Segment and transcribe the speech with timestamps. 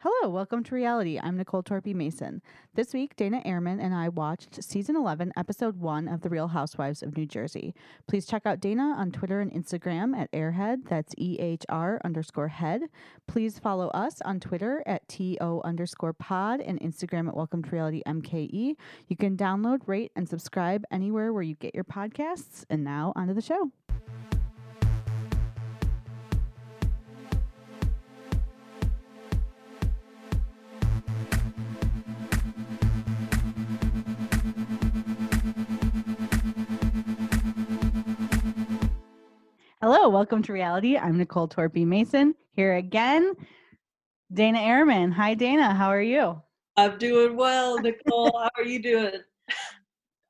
[0.00, 1.18] Hello, welcome to reality.
[1.18, 2.42] I'm Nicole Torpy Mason.
[2.74, 7.02] This week, Dana Ehrman and I watched season 11, episode 1 of The Real Housewives
[7.02, 7.74] of New Jersey.
[8.06, 12.48] Please check out Dana on Twitter and Instagram at airhead, that's E H R underscore
[12.48, 12.82] head.
[13.26, 18.02] Please follow us on Twitter at TO underscore pod and Instagram at Welcome to Reality
[18.06, 18.74] MKE.
[19.08, 22.66] You can download, rate, and subscribe anywhere where you get your podcasts.
[22.68, 23.70] And now, onto the show.
[39.88, 40.98] Hello, welcome to reality.
[40.98, 43.34] I'm Nicole Torpy Mason here again.
[44.34, 45.12] Dana Ehrman.
[45.12, 45.72] Hi, Dana.
[45.74, 46.42] How are you?
[46.76, 48.36] I'm doing well, Nicole.
[48.36, 49.20] How are you doing?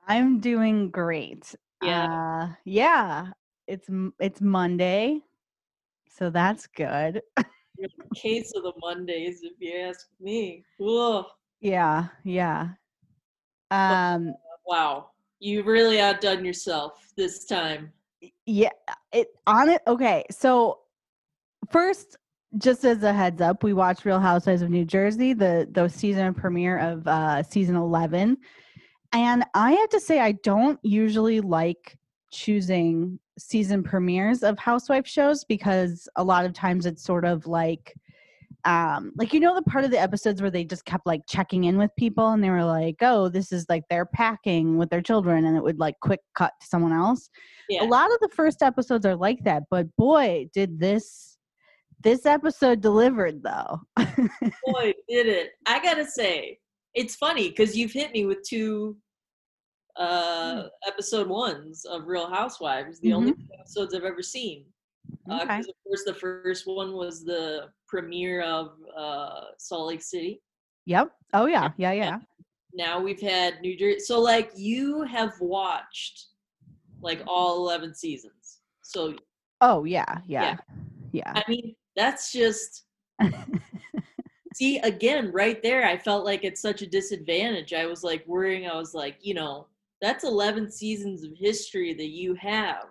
[0.06, 1.54] I'm doing great.
[1.80, 2.04] Yeah.
[2.50, 3.28] Uh, yeah.
[3.66, 3.88] It's
[4.20, 5.22] it's Monday,
[6.06, 7.22] so that's good.
[8.14, 10.66] Case of the Mondays, if you ask me.
[10.76, 11.24] Whoa.
[11.62, 12.72] yeah, yeah.
[13.70, 14.34] Um,
[14.66, 15.12] Wow.
[15.38, 17.94] You really outdone yourself this time.
[18.46, 18.70] Yeah.
[19.12, 19.82] It on it.
[19.86, 20.78] Okay, so
[21.70, 22.16] first,
[22.58, 26.32] just as a heads up, we watched Real Housewives of New Jersey, the the season
[26.34, 28.38] premiere of uh, season eleven,
[29.12, 31.98] and I have to say I don't usually like
[32.30, 37.94] choosing season premieres of housewife shows because a lot of times it's sort of like
[38.66, 41.64] um like you know the part of the episodes where they just kept like checking
[41.64, 45.00] in with people and they were like oh this is like they're packing with their
[45.00, 47.30] children and it would like quick cut to someone else
[47.68, 47.84] Yeah.
[47.84, 51.38] a lot of the first episodes are like that but boy did this
[52.02, 53.80] this episode delivered though
[54.66, 55.50] Boy, did it.
[55.66, 56.58] I gotta say,
[56.94, 58.96] it's funny because you've hit me with two
[59.96, 64.64] uh episode ones of Real Housewives, the only episodes I've ever seen.
[65.26, 65.58] Because okay.
[65.58, 70.40] of course the first one was the premiere of uh Salt Lake City.
[70.84, 72.18] yep oh yeah yeah yeah
[72.74, 74.00] now we've had New Jersey.
[74.00, 76.26] So like you have watched
[77.00, 78.60] like all 11 seasons.
[78.82, 79.14] So
[79.60, 80.56] oh yeah yeah
[81.12, 82.84] yeah, I mean, that's just
[84.54, 87.72] see again right there I felt like it's such a disadvantage.
[87.72, 89.66] I was like worrying I was like, you know,
[90.02, 92.84] that's 11 seasons of history that you have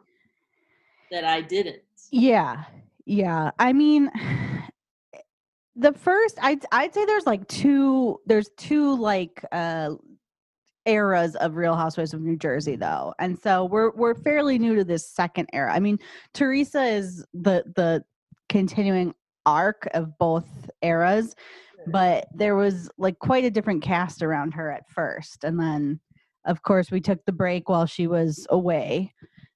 [1.12, 1.82] that I didn't.
[2.16, 2.64] Yeah.
[3.06, 3.52] Yeah.
[3.60, 4.10] I mean
[5.76, 9.96] the first I'd I'd say there's like two there's two like uh
[10.86, 13.14] eras of Real Housewives of New Jersey though.
[13.20, 15.74] And so we're we're fairly new to this second era.
[15.76, 16.00] I mean,
[16.34, 18.06] Teresa is the the
[18.48, 19.14] continuing
[19.46, 21.36] arc of both eras,
[21.86, 25.44] but there was like quite a different cast around her at first.
[25.44, 26.00] And then
[26.46, 29.14] of course we took the break while she was away.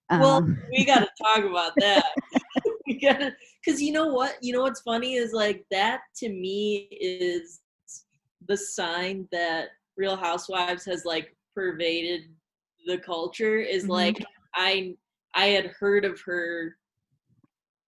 [0.09, 2.05] Well, Um, we got to talk about that.
[2.87, 4.37] we got to, because you know what?
[4.41, 7.61] You know what's funny is like that to me is
[8.47, 12.21] the sign that Real Housewives has like pervaded
[12.87, 13.57] the culture.
[13.57, 13.89] Is Mhm.
[13.89, 14.25] like
[14.55, 14.95] I
[15.35, 16.75] I had heard of her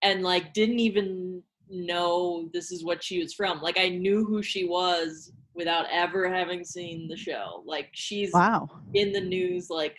[0.04, 3.62] and like didn't even know this is what she was from.
[3.62, 7.64] Like I knew who she was without ever having seen the show.
[7.66, 8.68] Like she's wow.
[8.94, 9.98] in the news like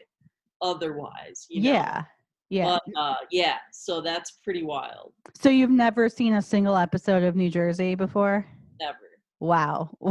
[0.63, 1.47] otherwise.
[1.51, 1.73] You know?
[1.73, 2.05] Yeah.
[2.49, 2.79] Yeah.
[2.87, 5.13] But, uh, yeah, so that's pretty wild.
[5.41, 8.47] So you've never seen a single episode of New Jersey before?
[8.79, 8.99] Never.
[9.41, 9.91] Wow.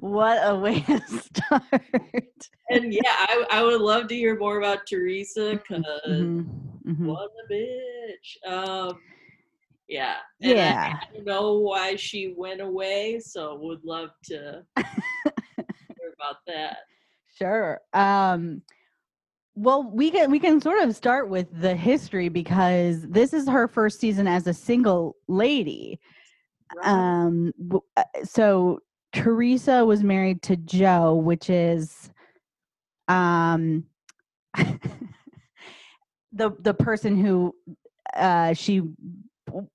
[0.00, 1.62] what a way to start.
[2.70, 6.46] And yeah, I, I would love to hear more about Teresa because Mhm,
[6.86, 7.06] mhm.
[7.06, 8.46] what a bitch.
[8.52, 8.98] Um,
[9.88, 10.16] yeah.
[10.42, 10.98] And I- Yeah.
[11.00, 14.84] I, don't know why she went away, so would love to hear
[16.20, 16.76] about that.
[17.36, 17.80] Sure.
[17.94, 18.62] Um
[19.54, 23.68] well, we can we can sort of start with the history because this is her
[23.68, 26.00] first season as a single lady.
[26.76, 26.86] Right?
[26.86, 27.52] Um
[27.96, 28.80] uh, so
[29.12, 32.10] Teresa was married to Joe, which is
[33.06, 33.84] um
[36.32, 37.54] the the person who
[38.16, 38.82] uh she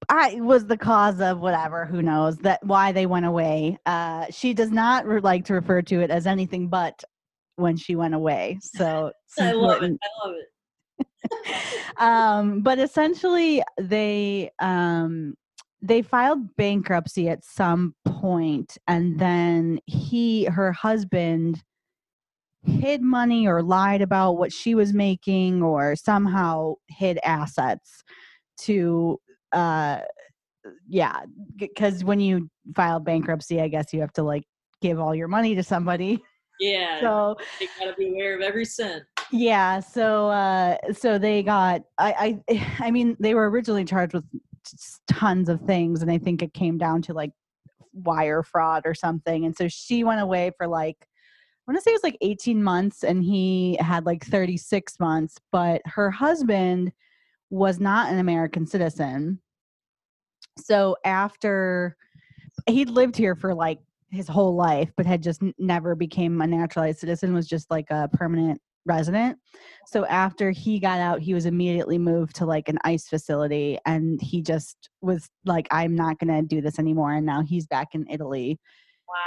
[0.09, 3.77] I was the cause of whatever, who knows that why they went away.
[3.85, 7.01] Uh she does not re- like to refer to it as anything but
[7.59, 8.59] when she went away.
[8.61, 9.99] So I love it.
[10.01, 10.45] I love it.
[11.97, 15.35] um, but essentially they um
[15.81, 21.63] they filed bankruptcy at some point and then he her husband
[22.63, 28.03] hid money or lied about what she was making or somehow hid assets
[28.57, 29.17] to
[29.53, 29.99] uh
[30.87, 31.21] yeah
[31.55, 34.43] because when you file bankruptcy i guess you have to like
[34.81, 36.21] give all your money to somebody
[36.59, 36.99] Yeah.
[36.99, 39.03] so you gotta be aware of every cent.
[39.31, 44.25] yeah so uh so they got i i i mean they were originally charged with
[45.07, 47.31] tons of things and i think it came down to like
[47.93, 49.45] wire fraud or something.
[49.45, 52.63] And so she went away for like, I want to say it was like 18
[52.63, 56.91] months and he had like 36 months, but her husband
[57.49, 59.39] was not an American citizen.
[60.57, 61.95] So after
[62.67, 63.79] he'd lived here for like
[64.11, 68.09] his whole life, but had just never became a naturalized citizen, was just like a
[68.13, 69.37] permanent resident.
[69.85, 74.21] So after he got out, he was immediately moved to like an ICE facility and
[74.21, 77.13] he just was like, I'm not going to do this anymore.
[77.13, 78.59] And now he's back in Italy.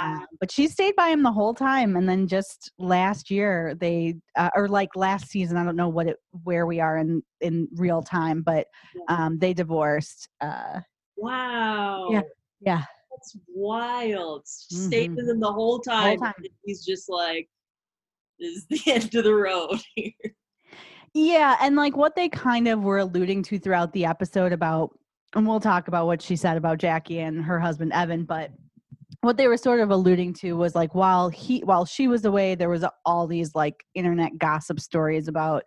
[0.01, 0.13] Wow.
[0.13, 1.97] Um, but she stayed by him the whole time.
[1.97, 6.07] And then just last year, they, uh, or like last season, I don't know what
[6.07, 8.67] it, where we are in, in real time, but
[9.09, 10.29] um, they divorced.
[10.39, 10.79] Uh,
[11.17, 12.07] wow.
[12.11, 12.21] Yeah.
[12.61, 12.83] Yeah.
[13.23, 14.45] That's wild.
[14.69, 15.15] She stayed mm-hmm.
[15.15, 16.19] with him the whole time.
[16.19, 16.33] time.
[16.37, 17.47] and He's just like,
[18.39, 20.11] this is the end of the road here.
[21.13, 24.97] Yeah, and like what they kind of were alluding to throughout the episode about,
[25.35, 28.51] and we'll talk about what she said about Jackie and her husband Evan, but
[29.21, 32.55] what they were sort of alluding to was like while he while she was away,
[32.55, 35.63] there was all these like internet gossip stories about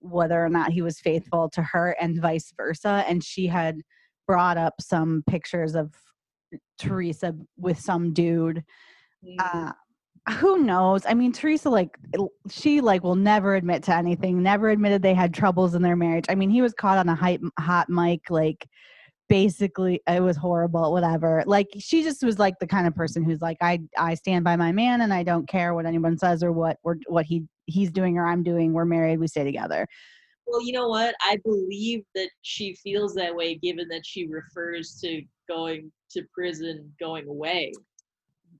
[0.00, 3.82] whether or not he was faithful to her and vice versa, and she had
[4.26, 5.94] brought up some pictures of
[6.78, 8.64] Teresa with some dude
[9.38, 9.72] uh,
[10.38, 11.02] who knows?
[11.06, 11.96] I mean teresa like
[12.50, 16.26] she like will never admit to anything never admitted they had troubles in their marriage.
[16.28, 18.66] I mean he was caught on a hype, hot mic like
[19.28, 21.44] basically it was horrible whatever.
[21.46, 24.56] Like she just was like the kind of person who's like i i stand by
[24.56, 27.90] my man and i don't care what anyone says or what or what he he's
[27.90, 29.86] doing or i'm doing we're married we stay together.
[30.48, 31.14] Well, you know what?
[31.20, 36.92] I believe that she feels that way given that she refers to going to prison
[37.00, 37.72] going away.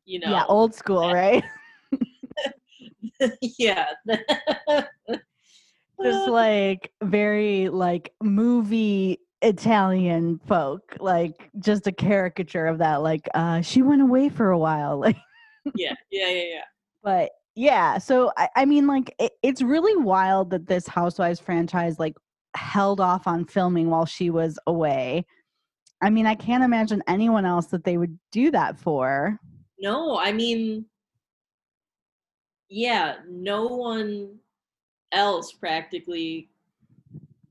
[0.05, 0.31] You know?
[0.31, 1.43] yeah old school right
[3.59, 3.87] yeah.
[6.03, 13.03] just like very like movie Italian folk, like just a caricature of that.
[13.03, 15.17] Like, uh, she went away for a while, like,
[15.75, 16.65] yeah, yeah, yeah, yeah.
[17.03, 17.99] but yeah.
[17.99, 22.15] So I, I mean, like, it, it's really wild that this Housewives franchise like
[22.55, 25.27] held off on filming while she was away.
[26.03, 29.39] I mean, I can't imagine anyone else that they would do that for.
[29.79, 30.85] No, I mean,
[32.69, 34.39] yeah, no one
[35.13, 36.49] else practically,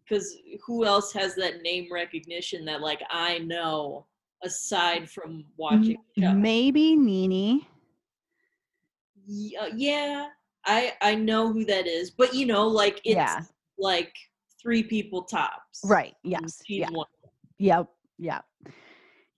[0.03, 4.06] because who else has that name recognition that like I know
[4.44, 6.33] aside from watching the show?
[6.33, 7.65] Maybe Nene.
[9.27, 10.27] Y- uh, yeah,
[10.65, 13.41] I I know who that is, but you know, like it's Yeah.
[13.80, 14.13] like
[14.62, 15.81] three people tops.
[15.83, 16.15] Right.
[16.24, 16.62] Yes.
[16.68, 16.89] Yeah.
[16.91, 17.07] one.
[17.57, 17.88] Yep.
[18.17, 18.41] Yeah.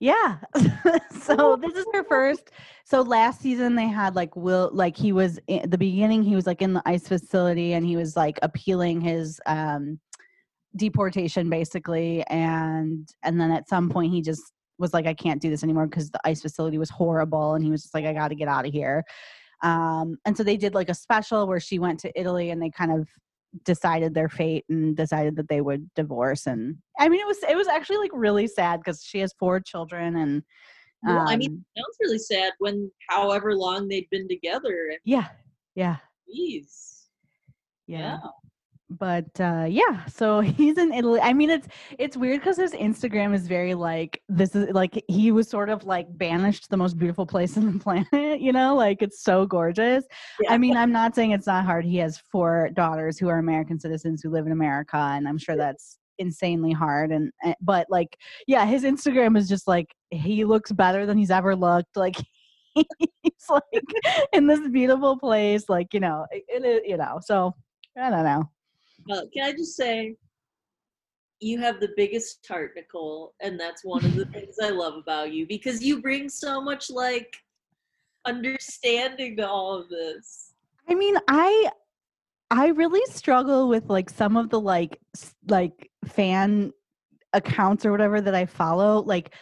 [0.00, 0.38] Yeah.
[1.22, 2.50] so this is her first.
[2.84, 6.46] So last season they had like Will like he was in the beginning he was
[6.46, 9.98] like in the ICE facility and he was like appealing his um
[10.76, 14.42] deportation basically and and then at some point he just
[14.78, 17.70] was like I can't do this anymore because the ICE facility was horrible and he
[17.70, 19.02] was just like I got to get out of here.
[19.62, 22.70] Um and so they did like a special where she went to Italy and they
[22.70, 23.08] kind of
[23.64, 27.56] decided their fate and decided that they would divorce and i mean it was it
[27.56, 30.42] was actually like really sad because she has four children and
[31.02, 34.96] Well, I mean, um, sounds really sad when however long they'd been together.
[35.04, 35.28] Yeah
[35.74, 35.96] yeah.
[36.26, 37.08] Geez,
[37.86, 38.18] yeah
[38.90, 41.68] but uh yeah so he's in italy i mean it's
[41.98, 45.84] it's weird because his instagram is very like this is like he was sort of
[45.84, 49.44] like banished to the most beautiful place on the planet you know like it's so
[49.46, 50.04] gorgeous.
[50.40, 50.52] Yeah.
[50.52, 53.78] i mean i'm not saying it's not hard he has four daughters who are american
[53.78, 58.16] citizens who live in america and i'm sure that's insanely hard and and- but like
[58.46, 62.16] yeah his instagram is just like he looks better than he's ever looked like
[62.74, 63.62] he's like
[64.32, 67.52] in this beautiful place like you know it, it you know so
[67.96, 68.44] i don't know
[69.10, 70.16] Uh, can I just say,
[71.40, 75.32] you have the biggest heart, Nicole, and that's one of the things I love about
[75.32, 77.36] you because you bring so much like
[78.26, 80.52] understanding to all of this.
[80.88, 81.70] I mean, I
[82.50, 84.98] I really struggle with like some of the like
[85.48, 86.72] like fan
[87.34, 89.02] accounts or whatever that I follow.
[89.02, 89.34] Like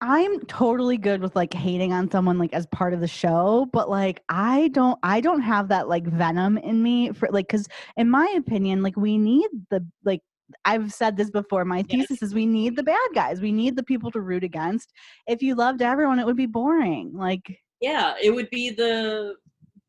[0.00, 3.90] I'm totally good with like hating on someone like as part of the show, but
[3.90, 8.08] like I don't I don't have that like venom in me for like cuz in
[8.08, 10.20] my opinion like we need the like
[10.64, 11.64] I've said this before.
[11.64, 12.06] My Yes.
[12.08, 13.40] thesis is we need the bad guys.
[13.40, 14.92] We need the people to root against.
[15.26, 17.12] If you loved everyone, it would be boring.
[17.14, 19.34] Like Yeah, it would be the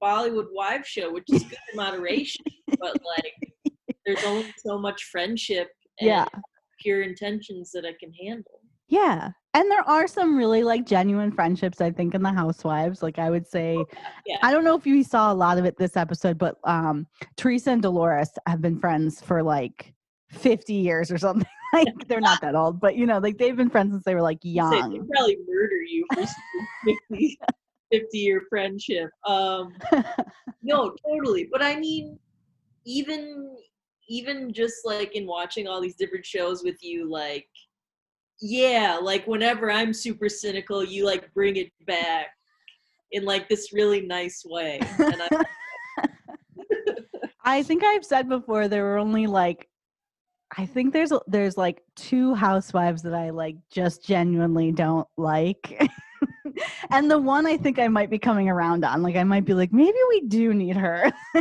[0.02, 2.46] Bollywood Wives show, which is good in moderation,
[2.80, 3.34] but like
[4.08, 6.26] there's only so much friendship and Yeah.
[6.80, 8.62] pure intentions that I can handle.
[8.88, 9.32] Yeah.
[9.54, 13.02] And there are some really like genuine friendships, I think, in the housewives.
[13.02, 13.84] Like I would say,
[14.26, 14.38] Yeah.
[14.44, 17.72] I don't know if you saw a lot of it this episode, but um Teresa
[17.72, 19.94] and Dolores have been friends for like
[20.30, 21.48] 50 years or something.
[21.74, 24.22] like they're not that old, but you know, like they've been friends since they were
[24.22, 24.92] like young.
[24.92, 26.26] They'd probably murder you for
[27.12, 27.36] being
[27.92, 29.10] to your friendship.
[29.26, 29.74] Um,
[30.62, 31.48] no, totally.
[31.52, 32.20] But I mean,
[32.86, 33.56] even
[34.08, 37.48] even just like in watching all these different shows with you, like
[38.42, 42.28] yeah, like whenever I'm super cynical, you like bring it back
[43.12, 44.80] in like this really nice way.
[45.00, 45.46] And I,
[47.44, 49.70] I think I've said before there were only like
[50.58, 55.90] I think there's there's like two housewives that I like just genuinely don't like.
[56.90, 59.04] and the one I think I might be coming around on.
[59.04, 61.12] Like I might be like maybe we do need her.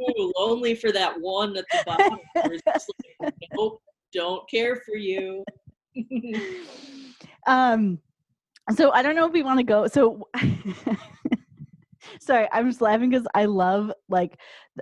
[0.00, 2.18] ooh, lonely for that one at the bottom.
[3.20, 5.44] like, nope, don't care for you.
[7.46, 7.98] um
[8.76, 10.28] so I don't know if we want to go so
[12.18, 14.38] Sorry, I'm just laughing because I love like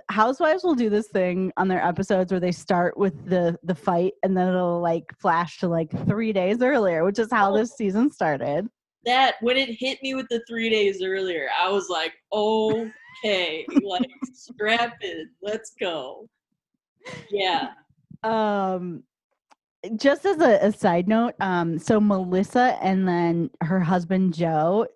[0.09, 4.13] housewives will do this thing on their episodes where they start with the the fight
[4.23, 7.57] and then it'll like flash to like three days earlier, which is how Oh.
[7.57, 8.67] this season started.
[9.05, 14.09] that when it hit me with the three days earlier, I was like, okay, like
[14.33, 16.27] strap in, let's go.
[17.29, 17.71] Yeah.
[18.23, 19.03] Um,
[19.95, 24.87] just as a, a side note, um, so Melissa and then her husband Joe,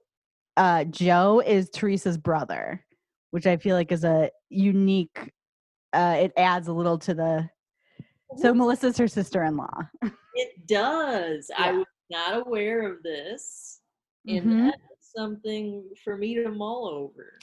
[0.57, 2.83] uh, Joe is Teresa's brother,
[3.31, 5.31] which I feel like is a unique.
[5.93, 7.49] Uh, it adds a little to the.
[8.37, 9.81] So Melissa's her sister-in-law.
[10.35, 11.51] It does.
[11.55, 13.81] I was not aware of this.
[14.27, 14.65] And Mhm.
[14.65, 17.37] that's something for me to mull over.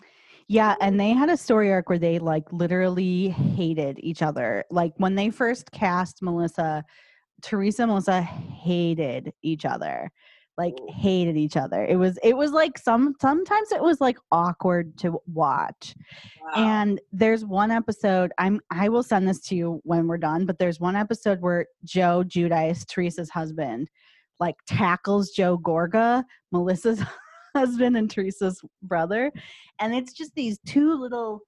[0.49, 4.65] Yeah, and they had a story arc where they like literally hated each other.
[4.73, 6.85] Like when they first cast Melissa,
[7.43, 10.11] Teresa and Melissa hated each other.
[10.59, 11.87] Like hated each other.
[11.87, 15.95] It was it was like some sometimes it was like awkward to watch.
[16.43, 16.51] Wow.
[16.55, 20.59] And there's one episode, I'm I will send this to you when we're done, but
[20.59, 23.89] there's one episode where Joe Giudice, Teresa's husband,
[24.39, 27.03] like tackles Joe Gorga, Melissa's
[27.55, 29.33] husband and Teresa's brother.
[29.79, 31.41] And it's just these two little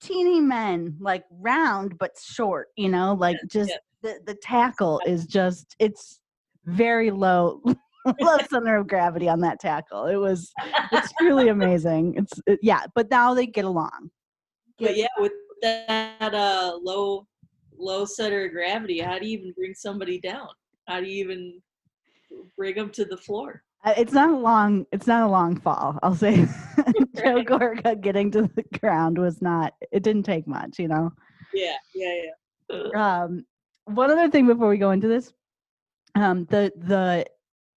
[0.00, 3.78] teeny men, like round but short, you know, like just yes.
[4.06, 6.20] The, the tackle is just it's
[6.64, 7.60] very low
[8.20, 10.06] low center of gravity on that tackle.
[10.06, 10.52] It was
[10.92, 12.14] it's truly amazing.
[12.16, 14.10] It's it, yeah, but now they get along.
[14.78, 15.32] but yeah, with
[15.62, 17.26] that uh, low
[17.76, 20.48] low center of gravity, how do you even bring somebody down?
[20.86, 21.60] How do you even
[22.56, 23.62] bring them to the floor?
[23.84, 24.86] Uh, It's not a long.
[24.92, 25.98] It's not a long fall.
[26.02, 26.36] I'll say.
[27.16, 27.42] Joe.
[27.42, 29.72] Gorga getting to the ground was not.
[29.90, 31.10] It didn't take much, you know.
[31.52, 32.14] Yeah, yeah,
[32.70, 32.90] yeah.
[32.94, 33.44] Um,
[33.86, 35.32] one other thing before we go into this,
[36.14, 37.24] um, the the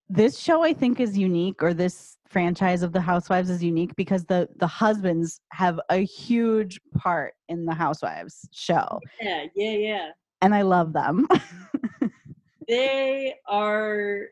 [0.10, 4.26] this show I think is unique, or this franchise of the Housewives is unique because
[4.26, 10.10] the the husbands have a huge part in the Housewives show, Yeah, yeah, yeah.
[10.42, 11.28] and I love them.
[12.68, 14.28] They are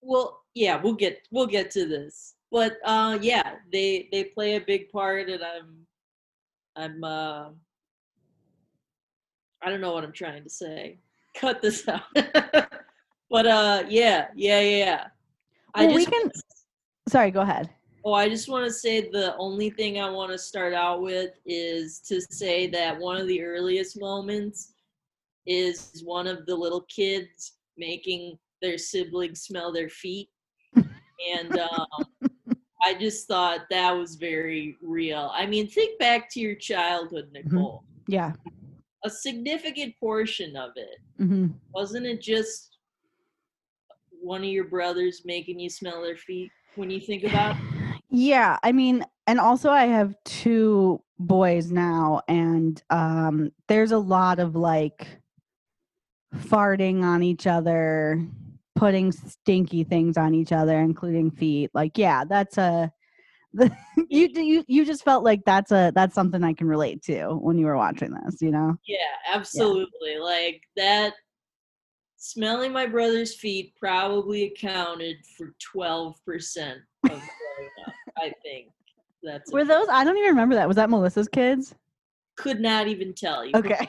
[0.00, 2.34] well, yeah, we'll get we'll get to this.
[2.50, 5.86] But uh yeah, they they play a big part and I'm
[6.76, 7.50] I'm uh
[9.62, 10.98] I don't know what I'm trying to say.
[11.36, 12.02] Cut this out.
[13.30, 15.04] but uh yeah, yeah, yeah, yeah.
[15.74, 16.30] I Well, we just can-
[17.08, 17.70] Sorry, go ahead.
[18.04, 21.32] Oh, I just want to say the only thing I want to start out with
[21.44, 24.72] is to say that one of the earliest moments
[25.46, 30.28] is one of the little kids making their siblings smell their feet.
[30.76, 31.86] And um,
[32.82, 35.30] I just thought that was very real.
[35.34, 37.82] I mean, think back to your childhood, Nicole.
[38.06, 38.32] Yeah.
[39.04, 42.78] A significant portion of it, hmm wasn't it just
[44.20, 48.00] one of your brothers making you smell their feet when you think about it?
[48.10, 54.38] Yeah, I mean, and also I have two boys now, and um, there's a lot
[54.38, 55.06] of like
[56.36, 58.26] farting on each other,
[58.74, 61.70] putting stinky things on each other, including feet.
[61.74, 62.92] Like, yeah, that's a
[64.08, 67.58] you you you just felt like that's a that's something I can relate to when
[67.58, 68.76] you were watching this, you know?
[68.86, 68.98] Yeah,
[69.32, 70.18] absolutely.
[70.18, 71.14] Like that
[72.16, 77.20] smelling my brother's feet probably accounted for 12% of growing
[77.86, 78.68] up, I think.
[79.22, 79.88] That's Were those?
[79.88, 80.68] I don't even remember that.
[80.68, 81.74] Was that Melissa's kids?
[82.38, 83.52] could not even tell you.
[83.54, 83.86] Okay.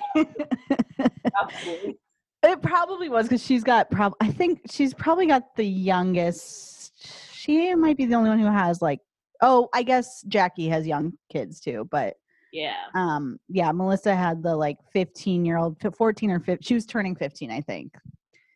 [2.42, 4.14] It probably was because she's got prob.
[4.22, 6.94] I think she's probably got the youngest.
[7.34, 9.02] She might be the only one who has like.
[9.42, 12.16] Oh, I guess Jackie has young kids too, but
[12.52, 12.76] Yeah.
[12.96, 16.66] um, yeah, Melissa had the like fifteen year old, fourteen or fifteen.
[16.66, 17.94] She was turning fifteen, I think,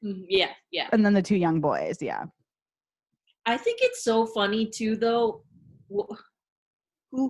[0.03, 0.89] Mhm, Yeah, yeah.
[0.91, 2.01] and then the two young boys.
[2.01, 2.25] Yeah,
[3.45, 5.43] I think it's so funny too though.
[5.89, 6.07] Who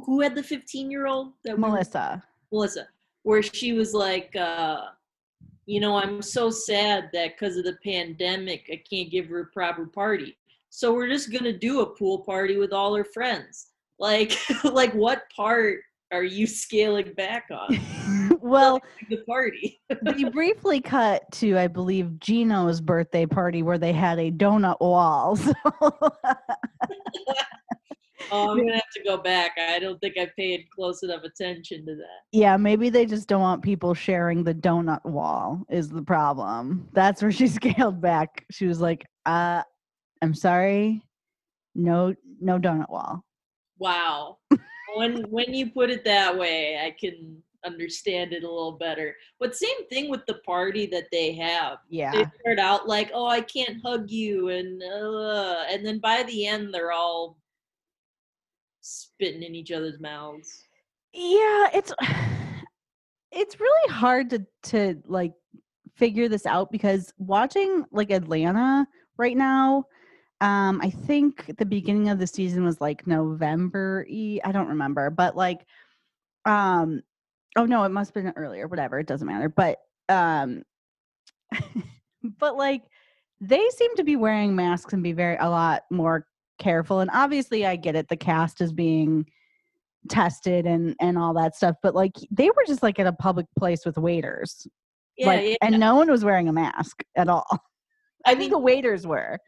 [0.06, 2.24] who had the 15-year-old that we Melissa.
[2.54, 2.88] Melissa,
[3.24, 4.86] where she was like, uh,
[5.66, 9.46] you know, I'm so sad that because of the pandemic, I can't give her a
[9.48, 10.38] proper party.
[10.76, 13.68] So we're just gonna do a pool party with all her friends.
[14.00, 18.40] Like, like what part are you scaling back on?
[18.42, 19.80] well, the party.
[20.16, 25.36] we briefly cut to, I believe, Gino's birthday party where they had a donut wall.
[25.36, 25.54] So
[28.32, 29.52] Oh, I'm gonna have to go back.
[29.60, 32.22] I don't think I paid close enough attention to that.
[32.32, 36.88] yeah, maybe they just don't want people sharing the donut wall is the problem.
[36.94, 38.44] That's where she scaled back.
[38.50, 39.62] She was like, uh,
[40.24, 41.04] I'm sorry.
[41.76, 43.26] No no donut wall.
[43.78, 44.38] Wow.
[44.96, 49.16] when when you put it that way, I can understand it a little better.
[49.40, 51.80] But same thing with the party that they have.
[51.90, 52.12] Yeah.
[52.12, 56.48] They start out like, "Oh, I can't hug you," and uh, and then by the
[56.48, 57.38] end, they're all
[58.80, 60.64] spitting in each other's mouths.
[61.14, 61.92] Yeah, it's
[63.34, 65.34] it's really hard to to like
[65.98, 68.88] figure this out because watching like Atlanta
[69.18, 69.86] right now,
[70.42, 75.36] um, I think the beginning of the season was like November I don't remember, but
[75.36, 75.66] like
[76.46, 77.02] um
[77.58, 79.50] oh no, it must have been earlier, whatever, it doesn't matter.
[79.50, 80.64] But um
[82.40, 82.84] but like
[83.40, 86.26] they seem to be wearing masks and be very a lot more
[86.60, 87.00] careful.
[87.00, 89.26] And obviously I get it, the cast is being
[90.10, 93.46] tested and and all that stuff but like they were just like at a public
[93.58, 94.68] place with waiters
[95.18, 95.56] Yeah, like yeah.
[95.62, 97.46] and no one was wearing a mask at all
[98.26, 99.40] i, I think mean, the waiters were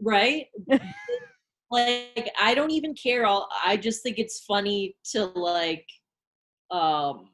[0.00, 0.46] right?
[1.70, 3.26] like I don't even care.
[3.26, 5.86] I'll, I just think it's funny to like
[6.70, 7.28] um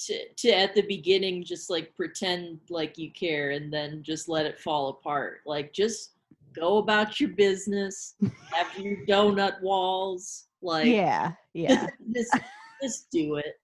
[0.00, 4.46] to to at the beginning just like pretend like you care and then just let
[4.46, 5.40] it fall apart.
[5.46, 6.12] Like just
[6.54, 8.14] go about your business,
[8.52, 12.38] have your donut walls, like yeah yeah just
[12.82, 13.60] just do it.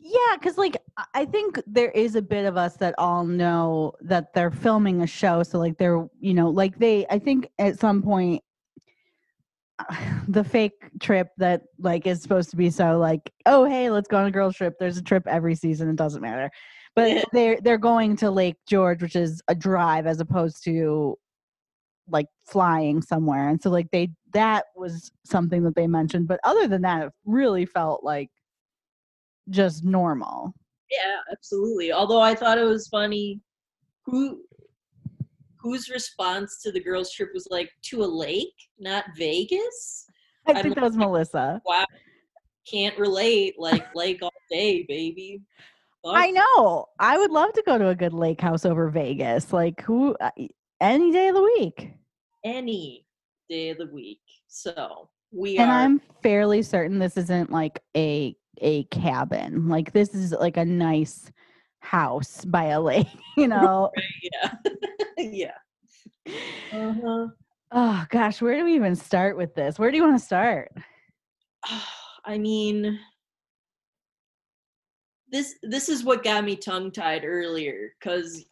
[0.00, 0.76] Yeah because like
[1.14, 5.06] I- think there is a bit of us that all know that they're filming a
[5.06, 8.42] show so like they're you know like they i think at some point
[10.28, 14.18] the fake trip that like is supposed to be so like oh hey let's go
[14.18, 16.50] on a girls trip there's a trip every season it doesn't matter
[16.96, 17.22] but Yeah.
[17.32, 21.16] they're they're going to lake george which is a drive as opposed to
[22.08, 26.66] like flying somewhere and so like they that was something that they mentioned but other
[26.66, 28.30] than that it really felt like
[29.50, 30.54] just normal
[30.90, 31.92] Yeah, absolutely.
[31.92, 33.40] Although I thought it was funny
[34.06, 34.42] who
[35.60, 40.06] whose response to the girls trip was like to a lake, not Vegas.
[40.46, 41.84] i I'm think that was melissa Wow.
[42.70, 43.54] Can't relate.
[43.58, 45.40] Like lake all day, baby.
[46.02, 46.14] Fuck.
[46.16, 49.82] i know i would love to go to a good lake house over vegas like
[49.82, 50.30] who uh,
[50.80, 51.92] any day of the week
[52.42, 53.04] Any
[53.50, 54.20] day of the week.
[54.48, 60.14] So we and are i'm fairly certain this isn't like a a cabin like this
[60.14, 61.30] is like a nice
[61.80, 63.90] house by a lake you know
[64.22, 64.52] yeah.
[65.18, 65.54] yeah.
[66.72, 67.26] Uh-huh.
[67.72, 70.72] oh gosh where do we even start with this where do you want to start
[72.24, 72.98] I mean
[75.32, 78.44] this this is what got me tongue tied earlier cuz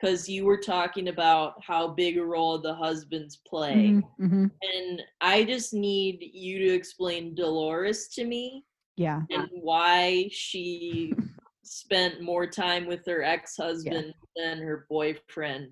[0.00, 4.50] cuz you were talking about how big a role the husbands play Mhm, mhm.
[4.62, 8.64] and I just need you to explain Dolores to me
[9.00, 11.14] yeah and why she
[11.62, 15.70] spent more time with her ex-husband than her boyfriend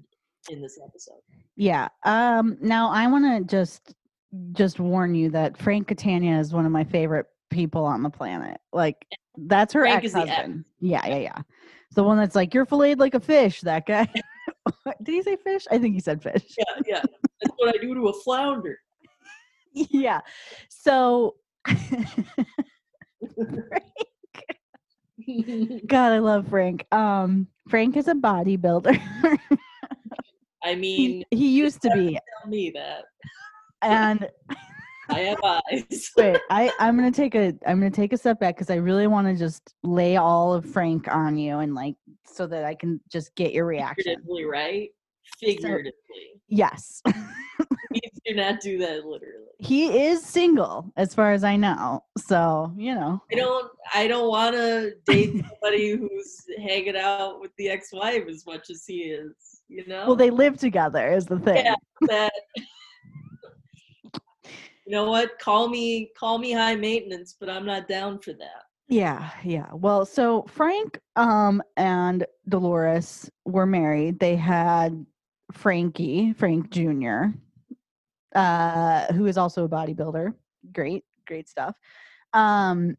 [0.48, 1.20] in this episode.
[1.54, 1.88] Yeah.
[2.04, 3.94] Um now I want to just
[4.52, 8.60] just warn you that Frank Catania is one of my favorite people on the planet.
[8.72, 9.04] Like
[9.36, 10.64] that's her Frank ex-husband.
[10.80, 11.42] Yeah, yeah, yeah.
[11.94, 14.08] The one that's like you're filleted like a fish, that guy.
[15.02, 15.66] Did he say fish?
[15.70, 16.44] I think he said fish.
[16.56, 17.02] Yeah, yeah.
[17.42, 18.78] That's what I do to a flounder.
[19.72, 20.20] yeah.
[20.68, 21.36] So
[25.86, 26.86] God, I love Frank.
[26.92, 28.98] Um Frank is a bodybuilder.
[30.64, 33.04] I mean, he used to be tell me that.
[33.82, 34.28] and
[35.10, 36.10] I have eyes.
[36.18, 39.06] wait i i'm gonna take a i'm gonna take a step back because i really
[39.06, 41.94] want to just lay all of frank on you and like
[42.26, 44.90] so that i can just get your reaction Figuratively, right?
[45.40, 46.42] Figuratively.
[46.48, 47.16] yes Please
[48.28, 49.46] do not do that literally.
[49.58, 54.28] he is single as far as i know so you know I don't I don't
[54.28, 59.34] wanna date somebody who's hanging out with the ex wife as much as he is,
[59.68, 60.06] you know?
[60.06, 61.74] well they live together is the thing Yeah.
[62.02, 62.32] that
[64.86, 65.38] you know what?
[65.38, 68.62] Call me call me high maintenance, but I'm not down for that.
[68.88, 69.66] Yeah, yeah.
[69.74, 74.18] Well, so Frank um and Dolores were married.
[74.18, 75.04] They had
[75.52, 77.24] Frankie, Frank Jr.,
[78.34, 80.34] uh, who is also a bodybuilder.
[80.72, 81.76] Great, great stuff.
[82.32, 82.96] Um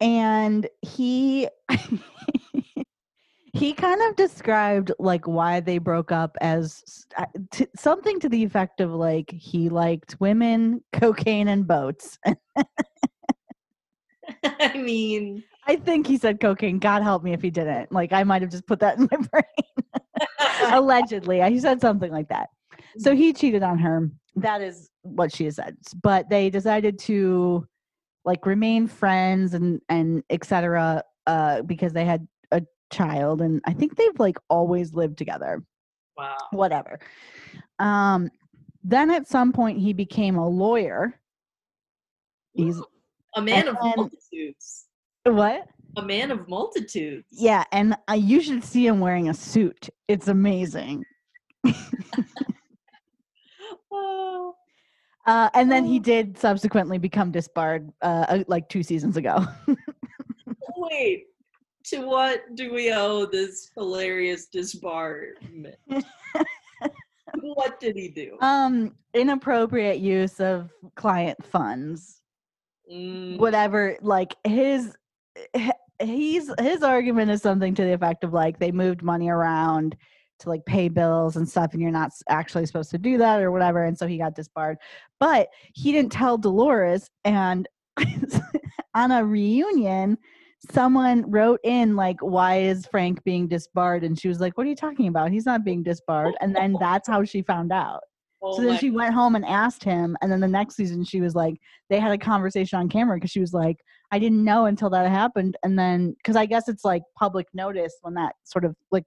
[0.00, 1.48] and he
[3.52, 8.44] he kind of described like why they broke up as uh, t- something to the
[8.44, 12.18] effect of like he liked women, cocaine, and boats.
[14.44, 16.78] I mean, I think he said cocaine.
[16.78, 17.92] God help me if he didn't.
[17.92, 19.44] Like I might have just put that in my brain.
[20.72, 22.50] Allegedly, he said something like that.
[22.98, 24.10] So he cheated on her.
[24.36, 25.76] That is what she said.
[26.02, 27.66] But they decided to
[28.24, 31.02] like remain friends and and etc.
[31.26, 35.62] Uh, because they had a child, and I think they've like always lived together.
[36.16, 36.36] wow.
[36.50, 36.98] Whatever.
[37.78, 38.30] Um,
[38.84, 41.18] then at some point he became a lawyer.
[42.52, 42.80] He's
[43.34, 44.86] a man of and- multitudes.
[45.24, 45.66] what?
[45.98, 47.26] A man of multitudes.
[47.30, 49.88] Yeah, and uh, you should see him wearing a suit.
[50.08, 51.04] It's amazing.
[53.96, 54.54] Oh,
[55.26, 56.02] Uh, and then he Oh.
[56.02, 59.44] did subsequently become disbarred, uh, uh, like two seasons ago.
[60.76, 61.24] wait.
[61.86, 65.76] To what do we owe this hilarious disbarment?
[67.34, 68.36] what did he do?
[68.40, 72.22] um, inappropriate use of client funds,
[72.92, 73.96] Mm, whatever.
[74.00, 74.96] Like his,
[76.00, 79.96] he's his argument is something to the effect of like they moved money around
[80.40, 83.50] to like pay bills and stuff, and you're not actually supposed to do that or
[83.50, 83.84] whatever.
[83.84, 84.78] And so he got disbarred,
[85.20, 87.08] but he didn't tell Dolores.
[87.24, 87.68] And
[88.94, 90.18] on a reunion,
[90.70, 94.70] someone wrote in like, "Why is Frank being disbarred?" And she was like, "What are
[94.70, 95.30] you talking about?
[95.30, 98.00] He's not being disbarred." And then that's how she found out.
[98.42, 101.20] oh so then she went home and asked him, and then the next season she
[101.20, 101.54] was like,
[101.88, 103.76] they had a conversation on camera because she was like,
[104.12, 107.94] I didn't know until that happened, and then because I guess it's like public notice
[108.02, 109.04] when that sort of like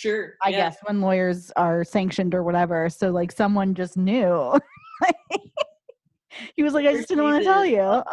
[0.00, 0.34] sure.
[0.42, 0.56] I yeah.
[0.56, 4.58] guess when lawyers are sanctioned or whatever, so like someone just knew.
[6.56, 8.02] he was like, I just didn't want to tell you.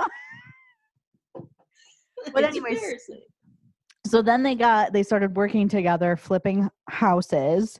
[2.34, 2.82] But anyways,
[4.06, 7.80] so then they got they started working together flipping houses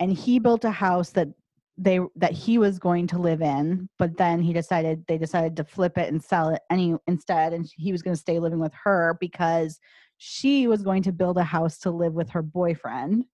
[0.00, 1.28] and he built a house that
[1.76, 5.64] they that he was going to live in but then he decided they decided to
[5.64, 8.72] flip it and sell it any instead and he was going to stay living with
[8.74, 9.78] her because
[10.18, 13.24] she was going to build a house to live with her boyfriend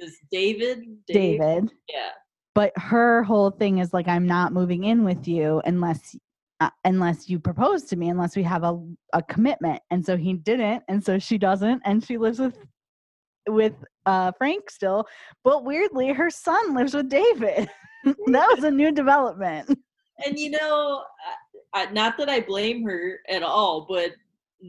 [0.00, 0.80] Is David?
[1.06, 1.40] Dave?
[1.40, 2.10] david Yeah.
[2.54, 6.16] but her whole thing is like i'm not moving in with you unless
[6.60, 8.78] uh, unless you propose to me unless we have a,
[9.14, 12.58] a commitment and so he didn't and so she doesn't and she lives with
[13.48, 13.74] with
[14.06, 15.06] uh frank still
[15.42, 17.68] but weirdly her son lives with david
[18.04, 19.68] that was a new development
[20.24, 21.02] And you know,
[21.74, 24.12] I, I, not that I blame her at all, but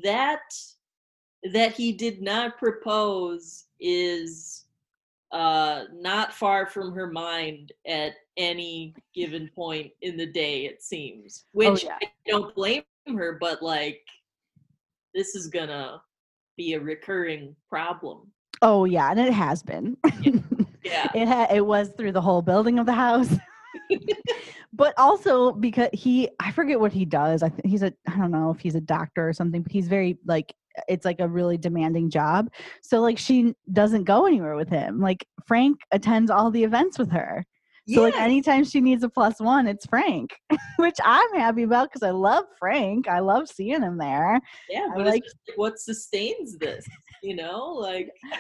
[0.04, 0.41] that
[1.54, 4.65] that he did not propose is
[5.34, 11.46] uh not far from her mind at any given point in the day it seems
[11.54, 11.98] which yeah.
[12.02, 14.02] i don't blame her but like
[15.13, 16.02] this is gonna
[16.58, 18.32] be a recurring problem.
[18.62, 19.98] Oh yeah and it has been.
[20.84, 21.08] Yeah.
[21.13, 23.34] It had it was through the whole building of the house.
[24.74, 28.32] But also because he i forget what he does i think he's a i don't
[28.32, 30.56] know if he's a doctor or something but he's very like
[30.88, 32.50] it's like a really demanding job
[32.82, 37.12] so like she doesn't go anywhere with him like frank attends all the events with
[37.12, 37.46] her
[37.89, 40.32] so like anytime she needs a plus one it's frank
[40.78, 44.39] which i'm happy about because i love frank i love seeing him there
[44.70, 46.86] yeah but like- just like what sustains this
[47.24, 48.10] you know like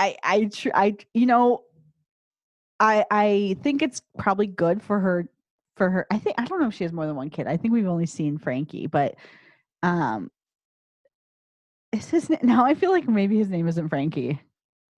[0.00, 1.62] I I tr- I you know
[2.78, 5.28] I I think it's probably good for her
[5.76, 7.46] for her I think I don't know if she has more than one kid.
[7.46, 9.16] I think we've only seen Frankie, but
[9.82, 10.30] um
[11.92, 14.40] is his na- now I feel like maybe his name isn't Frankie.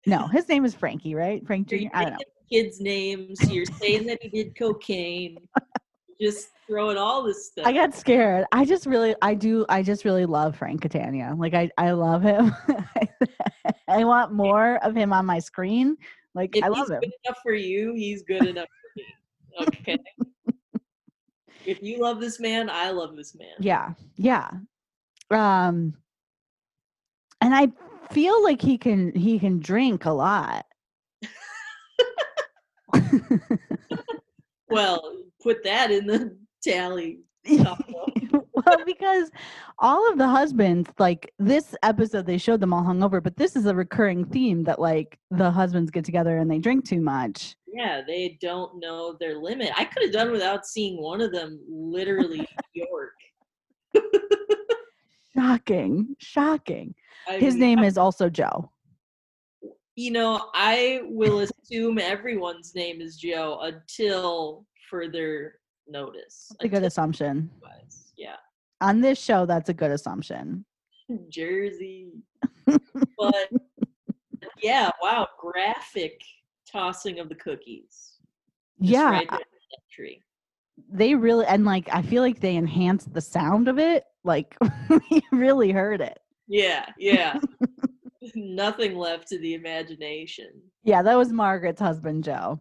[0.06, 1.46] No, his name is Frankie, right?
[1.46, 1.76] Frank Jr.
[1.94, 2.20] I don't know.
[2.52, 3.40] kids' names.
[3.52, 5.38] You're saying that he did cocaine.
[6.20, 7.66] Just throwing all this stuff.
[7.66, 8.46] I got scared.
[8.52, 11.34] I just really I do I just really love Frank Catania.
[11.36, 12.56] Like I I love him.
[13.88, 15.98] I want more of him on my screen.
[16.36, 17.00] Like if I he's love him.
[17.00, 19.68] good enough for you, he's good enough for me.
[19.68, 19.98] Okay.
[21.66, 23.56] if you love this man, I love this man.
[23.60, 24.50] Yeah, yeah.
[25.32, 25.96] Um,
[27.42, 27.70] and I
[28.12, 30.66] feel like he can he can drink a lot.
[34.72, 37.20] Well, put that in the tally.
[37.50, 39.30] well, because
[39.80, 43.66] all of the husbands, like this episode, they showed them all hungover, but this is
[43.66, 47.56] a recurring theme that like the husbands get together and they drink too much.
[47.68, 49.72] yeah, they don't know their limit.
[49.76, 53.14] I could have done without seeing one of them literally York.
[55.36, 56.94] Shocking, shocking.
[57.28, 58.72] I His mean, name is also Joe.
[59.96, 66.48] you know, I will assume everyone's name is Joe until further notice.
[66.52, 67.50] That's a good assumption.
[68.18, 68.36] Yeah.
[68.82, 70.66] On this show, that's a good assumption.
[71.30, 72.12] Jersey.
[73.18, 73.50] but
[74.62, 76.20] yeah, wow, graphic
[76.72, 78.14] tossing of the cookies.
[78.82, 80.24] Just yeah, right there in that tree.
[80.92, 84.04] they really and like I feel like they enhanced the sound of it.
[84.24, 84.56] Like
[84.90, 86.20] we really heard it.
[86.48, 87.40] Yeah, yeah.
[88.36, 90.52] Nothing left to the imagination.
[90.84, 92.60] Yeah, that was Margaret's husband, Joe.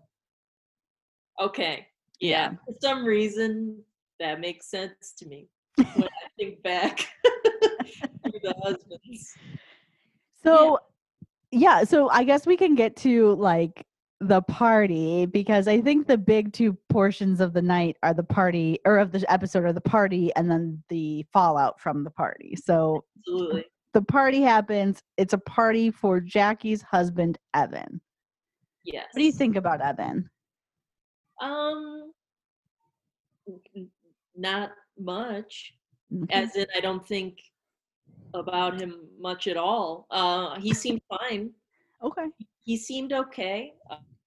[1.40, 1.87] Okay.
[2.18, 2.51] Yeah.
[2.51, 2.51] Yeah.
[2.66, 3.83] For some reason,
[4.18, 9.35] that makes sense to me when I think back to the husbands.
[10.42, 10.79] So
[11.51, 13.85] yeah, so I guess we can get to like
[14.20, 18.78] the party because I think the big two portions of the night are the party
[18.85, 22.54] or of the episode are the party and then the fallout from the party.
[22.56, 23.64] So Absolutely.
[23.94, 25.02] the party happens.
[25.16, 28.00] It's a party for Jackie's husband, Evan.
[28.85, 29.06] Yes.
[29.12, 30.28] What do you think about Evan?
[31.40, 32.12] Um,
[34.37, 35.74] not much.
[36.12, 36.30] Mhm.
[36.30, 37.40] As in, I don't think
[38.35, 40.06] about him much at all.
[40.11, 41.52] Uh, he seemed fine.
[42.02, 42.26] Okay.
[42.38, 43.74] He seemed okay.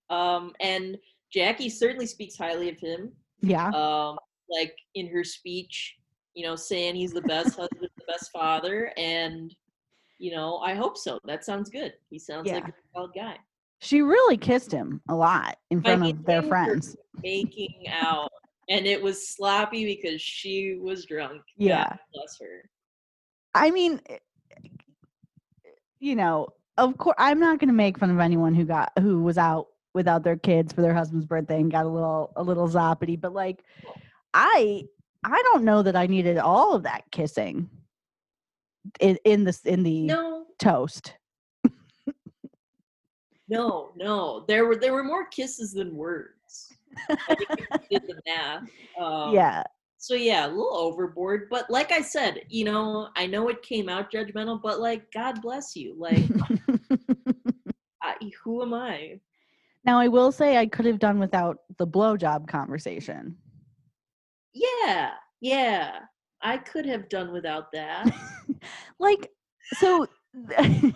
[0.10, 0.98] Um, and
[1.32, 3.12] Jackie certainly speaks highly of him.
[3.42, 3.70] Yeah.
[3.70, 4.18] Um,
[4.50, 5.96] like in her speech,
[6.34, 9.54] you know, saying he's the best husband, the best father, and
[10.20, 11.20] you know, I hope so.
[11.26, 11.94] That sounds good.
[12.10, 13.38] He sounds like a solid guy.
[13.80, 16.96] She really kissed him a lot in I front mean, of their friends.
[17.22, 18.32] Making out,
[18.70, 21.34] and it was sloppy because she was drunk.
[21.34, 21.96] God Yeah.
[22.14, 22.70] bless her.
[23.54, 24.18] I mean, eh,
[26.00, 29.22] you know, of course, I'm not going to make fun of anyone who got who
[29.22, 32.68] was out without their kids for their husband's birthday and got a little a little
[32.68, 33.20] zoppity.
[33.20, 33.64] But like,
[34.34, 34.84] I
[35.24, 37.70] I don't know that I needed all of that kissing
[39.00, 41.14] in in this in the No, toast.
[43.48, 44.46] no, no.
[44.48, 46.70] There were there were more kisses than words.
[47.10, 47.50] I think
[47.90, 48.64] did the math.
[49.00, 49.64] Um, yeah,
[50.04, 53.88] So yeah, a little overboard, but like I said, you know, I know it came
[53.88, 55.96] out judgmental, but like, God bless you.
[55.98, 56.30] Like,
[58.04, 59.22] I, who am I?
[59.86, 63.38] now I will say I could have done without the blowjob conversation.
[64.54, 66.00] Yeah, yeah,
[66.42, 68.14] I could have done without that.
[69.00, 69.30] like
[69.76, 70.06] so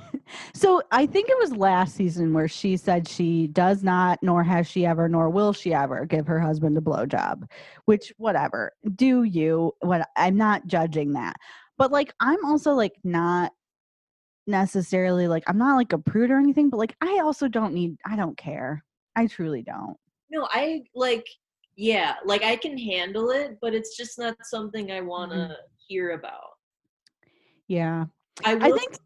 [0.54, 4.68] so i think it was last season where she said she does not nor has
[4.68, 7.44] she ever nor will she ever give her husband a blowjob
[7.86, 8.72] which whatever.
[8.96, 9.74] Do you?
[9.82, 11.36] What i'm not judging that.
[11.78, 13.52] But like i'm also like not
[14.48, 17.98] necessarily like i'm not like a prude or anything but like i also don't need
[18.06, 18.84] i don't care.
[19.18, 19.98] I truly don't.
[20.30, 21.26] No, I like,
[21.76, 25.54] yeah, like I can handle it, but it's just not something I want to mm-hmm.
[25.88, 26.52] hear about.
[27.68, 28.06] yeah.
[28.46, 28.98] I, I think-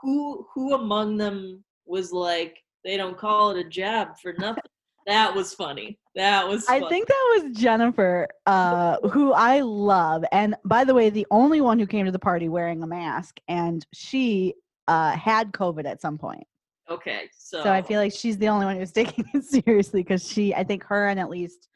[0.00, 4.62] who who among them was like they don't call it a jab for nothing.
[5.06, 5.98] that was funny.
[6.14, 6.66] That was.
[6.68, 10.24] I think that was Jennifer, uh, who I love.
[10.32, 13.38] And by the way, the only one who came to the party wearing a mask,
[13.48, 14.54] and she
[14.88, 16.44] uh, had COVID at some point.
[16.88, 20.26] Okay, so So I feel like she's the only one who's taking it seriously because
[20.26, 21.68] she, I think her and at least,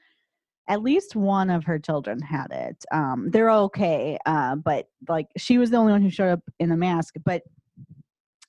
[0.69, 2.85] at least one of her children had it.
[2.93, 6.71] Um, they're okay, uh, but like she was the only one who showed up in
[6.71, 7.17] a mask.
[7.25, 7.43] But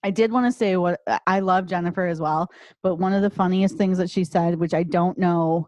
[0.03, 2.49] I did want to say what I love Jennifer as well.
[2.81, 5.67] But one of the funniest things that she said, which I don't know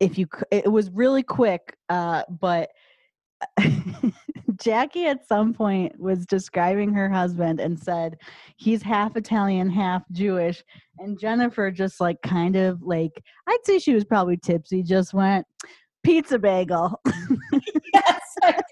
[0.00, 2.70] if you, it was really quick, uh, but
[4.60, 8.16] Jackie at some point was describing her husband and said
[8.56, 10.62] he's half Italian, half Jewish.
[10.98, 15.46] And Jennifer just like kind of like, I'd say she was probably tipsy, just went,
[16.02, 17.00] pizza bagel.
[17.94, 18.36] yes.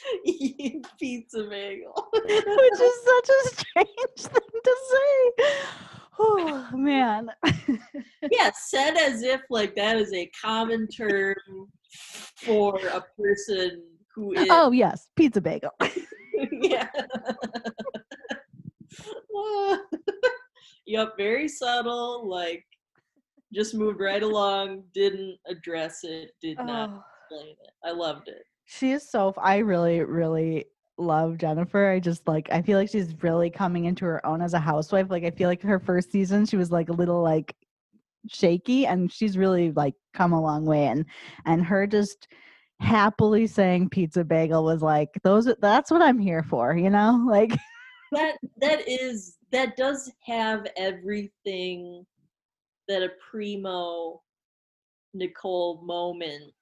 [0.24, 2.08] Eat pizza bagel.
[2.12, 5.44] which is such a strange thing to say.
[6.18, 7.30] Oh man.
[8.30, 11.34] yeah, said as if like that is a common term
[12.36, 13.82] for a person
[14.14, 14.46] who is.
[14.50, 15.70] oh yes, pizza bagel.
[16.52, 16.88] yeah.
[20.86, 22.28] yep, very subtle.
[22.28, 22.64] Like,
[23.54, 24.84] just moved right along.
[24.94, 26.32] Didn't address it.
[26.42, 27.70] Did not Oh, explain it.
[27.84, 28.42] I loved it.
[28.68, 29.32] She is so.
[29.38, 30.66] I really, really
[30.98, 31.90] love Jennifer.
[31.90, 32.48] I just like.
[32.52, 35.06] I feel like she's really coming into her own as a housewife.
[35.10, 37.56] Like I feel like her first season, she was like a little like
[38.30, 40.84] shaky, and she's really like come a long way.
[40.86, 41.06] And
[41.46, 42.28] and her just
[42.80, 45.50] happily saying pizza bagel was like those.
[45.60, 46.76] That's what I'm here for.
[46.76, 47.52] You know, like.
[48.12, 52.06] That that is that does have everything
[52.86, 54.22] that a primo
[55.14, 56.52] Nicole moment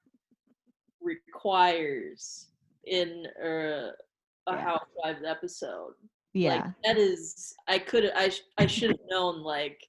[1.07, 2.49] requires
[2.85, 3.90] in a,
[4.47, 4.61] a Yeah.
[4.61, 5.95] Housewives episode.
[6.35, 6.57] Yeah.
[6.57, 9.81] Like that is I could I sh- I should have known like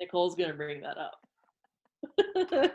[0.00, 2.72] Nicole's gonna bring that up.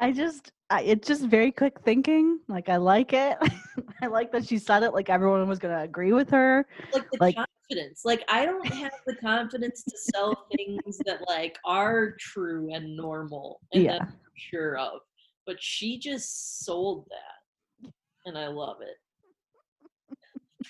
[0.00, 2.40] I just, I, it's just very quick thinking.
[2.48, 3.36] Like I like it.
[4.02, 4.92] I like that she said it.
[4.94, 6.66] Like everyone was gonna agree with her.
[6.92, 8.04] like the Like- confidence.
[8.04, 13.60] Like I don't have the confidence to sell things that like are true and normal
[13.72, 13.92] and Yeah.
[13.98, 15.00] that I'm sure of.
[15.46, 17.90] But she just sold that.
[18.24, 18.96] And I love it.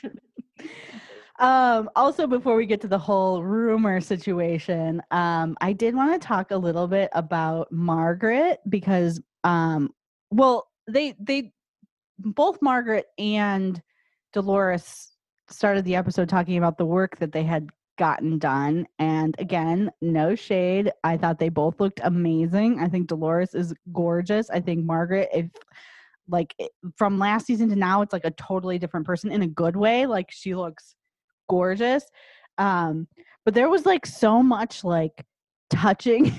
[1.39, 6.25] Um, also, before we get to the whole rumor situation, um, I did want to
[6.25, 9.91] talk a little bit about Margaret because, um,
[10.31, 11.53] well, they they
[12.19, 13.83] both Margaret and
[14.33, 15.17] Dolores
[15.49, 20.35] started the episode talking about the work that they had gotten done, and again, no
[20.35, 20.91] shade.
[21.05, 22.81] I thought they both looked amazing.
[22.81, 24.51] I think Dolores is gorgeous.
[24.51, 25.51] I think Margaret, if
[26.29, 26.55] like
[26.97, 30.07] from last season to now, it's like a totally different person in a good way.
[30.07, 30.95] Like she looks
[31.49, 32.05] gorgeous.
[32.59, 33.09] Um,
[33.45, 35.25] but there was like so much like
[35.71, 36.33] touching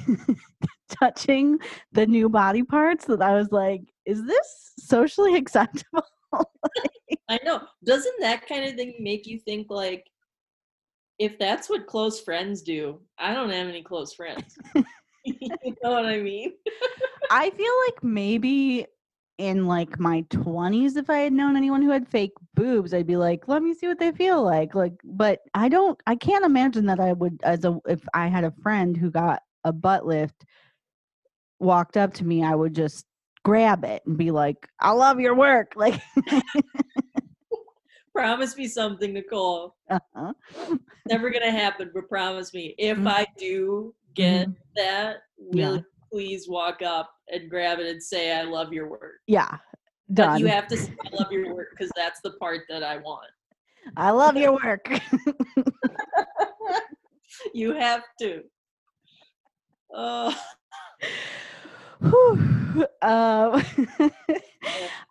[1.00, 1.58] touching
[1.92, 6.06] the new body parts that I was like, is this socially acceptable?
[7.30, 7.62] I know.
[7.86, 10.06] Doesn't that kind of thing make you think like
[11.20, 14.58] if that's what close friends do, I don't have any close friends.
[15.26, 16.54] you know what I mean?
[17.32, 18.86] I feel like maybe
[19.38, 23.16] in like my 20s if I had known anyone who had fake boobs, I'd be
[23.16, 24.76] like, let me see what they feel like.
[24.76, 28.44] Like but I don't I can't imagine that I would as a if I had
[28.44, 30.46] a friend who got a butt lift
[31.60, 33.06] walked up to me, I would just
[33.44, 35.74] grab it and be like, I love your work.
[35.78, 36.02] Like
[38.24, 39.76] Promise me something, Nicole.
[39.90, 40.32] uh-huh.
[41.10, 42.74] Never gonna happen, but promise me.
[42.78, 43.06] If Mhm.
[43.06, 45.68] I do get that, Yeah.
[45.72, 49.20] will you please walk up and grab it and say I love your work.
[49.28, 49.58] yeah.
[50.08, 50.40] But Done.
[50.40, 53.30] you have to say I love your work because that's the part that I want.
[53.98, 54.88] I love your work.
[57.54, 58.46] you have to.
[59.94, 60.34] Oh.
[63.02, 63.02] Uh,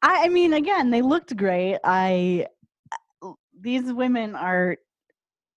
[0.02, 1.78] I, I mean, again, they looked great.
[1.84, 2.46] I
[3.62, 4.76] these women are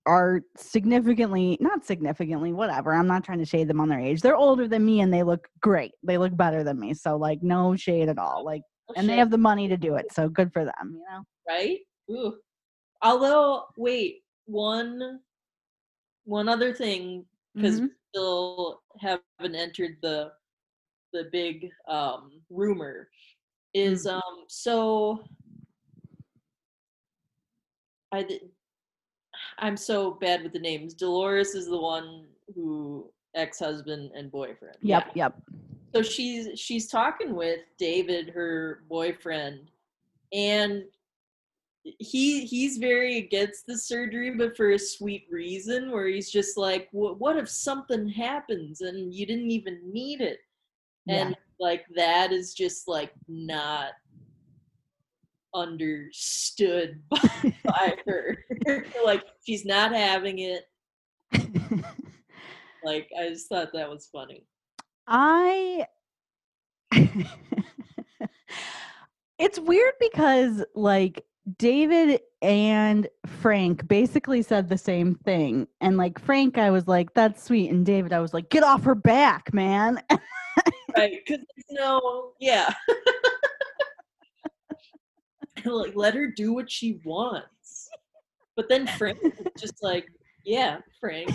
[0.07, 4.35] are significantly not significantly whatever i'm not trying to shade them on their age they're
[4.35, 7.75] older than me and they look great they look better than me so like no
[7.75, 8.61] shade at all like
[8.95, 11.79] and they have the money to do it so good for them you know right?
[12.11, 12.35] Ooh.
[13.01, 15.19] Although, wait, one
[16.23, 17.83] one other thing because Mhm.
[17.83, 20.31] we still haven't entered the
[21.13, 23.09] the big um, rumor
[23.73, 24.15] is Mm-hmm.
[24.17, 25.23] um so
[28.15, 28.41] I did,
[29.59, 30.93] I'm so bad with the names.
[30.93, 34.77] Dolores is the one who ex-husband and boyfriend.
[34.81, 35.25] yep Yeah.
[35.25, 35.41] yep
[35.93, 39.71] So she's she's talking with David, her boyfriend,
[40.31, 40.83] and
[41.83, 45.91] he he's very against the surgery, but for a sweet reason.
[45.91, 50.39] Where he's just like, "What what if something happens and you didn't even need it?"
[51.05, 51.15] Yeah.
[51.15, 53.91] And like that is just like not
[55.55, 58.37] understood by, by her.
[59.03, 60.65] like she's not having it.
[62.85, 64.45] Like I just thought that was funny.
[65.07, 65.87] I
[69.37, 71.25] It's weird because like
[71.57, 75.67] David and Frank basically said the same thing.
[75.81, 78.83] And like Frank I was like that's sweet and David I was like get off
[78.83, 79.99] her back, man.
[80.95, 82.71] right because there's no yeah
[85.65, 87.89] like let her do what she wants
[88.55, 90.07] but then frank was just like
[90.43, 91.31] yeah frank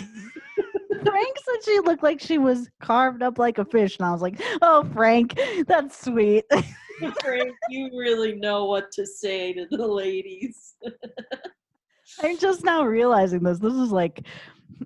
[1.03, 4.21] Frank said she looked like she was carved up like a fish and I was
[4.21, 6.45] like, "Oh, Frank, that's sweet."
[7.23, 10.75] frank you really know what to say to the ladies
[12.21, 13.59] I'm just now realizing this.
[13.59, 14.25] This is like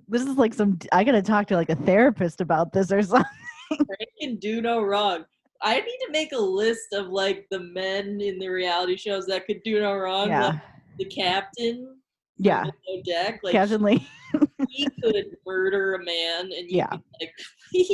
[0.08, 3.02] this is like some I got to talk to like a therapist about this or
[3.02, 3.26] something.
[3.68, 5.24] frank can do no wrong
[5.62, 9.46] i need to make a list of like the men in the reality shows that
[9.46, 10.46] could do no wrong Yeah.
[10.48, 10.60] like
[10.98, 11.96] the captain
[12.38, 12.64] Yeah.
[13.04, 14.06] Deck like Captain Lee.
[14.70, 16.90] he could murder a man and Yeah.
[17.20, 17.32] like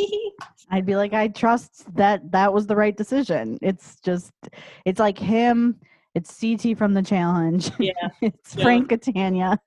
[0.70, 3.58] I'd be like, I trust that that was the right decision.
[3.62, 4.32] It's just,
[4.84, 5.78] it's like him.
[6.14, 7.70] It's CT from the challenge.
[7.78, 7.92] Yeah,
[8.22, 8.62] it's yeah.
[8.62, 9.58] Frank Catania.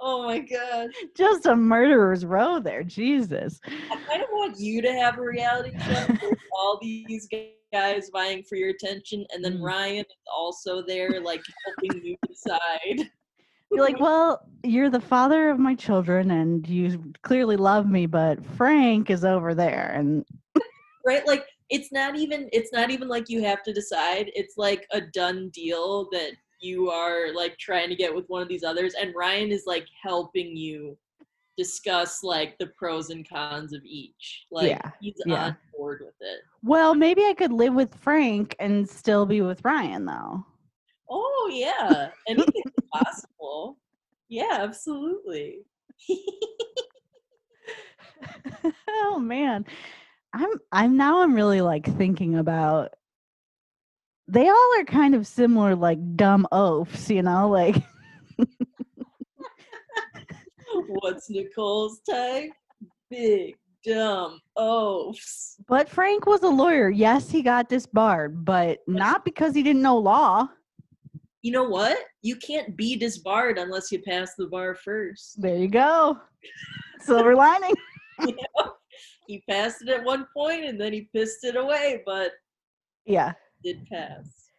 [0.00, 2.82] Oh my god Just a murderer's row there.
[2.82, 3.60] Jesus.
[3.66, 7.28] I kind of want you to have a reality show with all these
[7.72, 9.62] guys vying for your attention, and then Mm.
[9.62, 13.10] Ryan is also there, like helping you decide.
[13.70, 18.44] You're like, well, you're the father of my children, and you clearly love me, but
[18.56, 20.24] Frank is over there, and
[21.06, 21.26] Right?
[21.26, 24.30] Like it's not even it's not even like you have to decide.
[24.34, 28.48] It's like a done deal that you are like trying to get with one of
[28.48, 30.96] these others, and Ryan is like helping you
[31.56, 34.46] discuss like the pros and cons of each.
[34.50, 35.46] Like Yeah, he's yeah.
[35.46, 36.40] on board with it.
[36.62, 40.44] well, maybe I could live with Frank and still be with Ryan, though.
[41.10, 43.78] Oh yeah, anything's possible.
[44.28, 45.60] Yeah, absolutely.
[48.88, 49.64] oh man.
[50.34, 52.92] I'm I'm now I'm really like thinking about
[54.28, 57.76] they all are kind of similar like dumb oafs, you know, like
[60.86, 62.50] What's Nicole's type?
[63.10, 65.56] Big dumb oafs.
[65.66, 66.90] but Frank was a lawyer.
[66.90, 70.48] Yes, he got disbarred, but not because he didn't know law.
[71.42, 71.96] You know what?
[72.22, 75.40] You can't be disbarred unless you pass the bar first.
[75.40, 76.18] There you go.
[77.00, 77.74] Silver lining.
[78.26, 78.72] You know?
[79.28, 82.32] He passed it at one point and then he pissed it away, but
[83.04, 83.34] Yeah.
[83.62, 84.50] Did pass.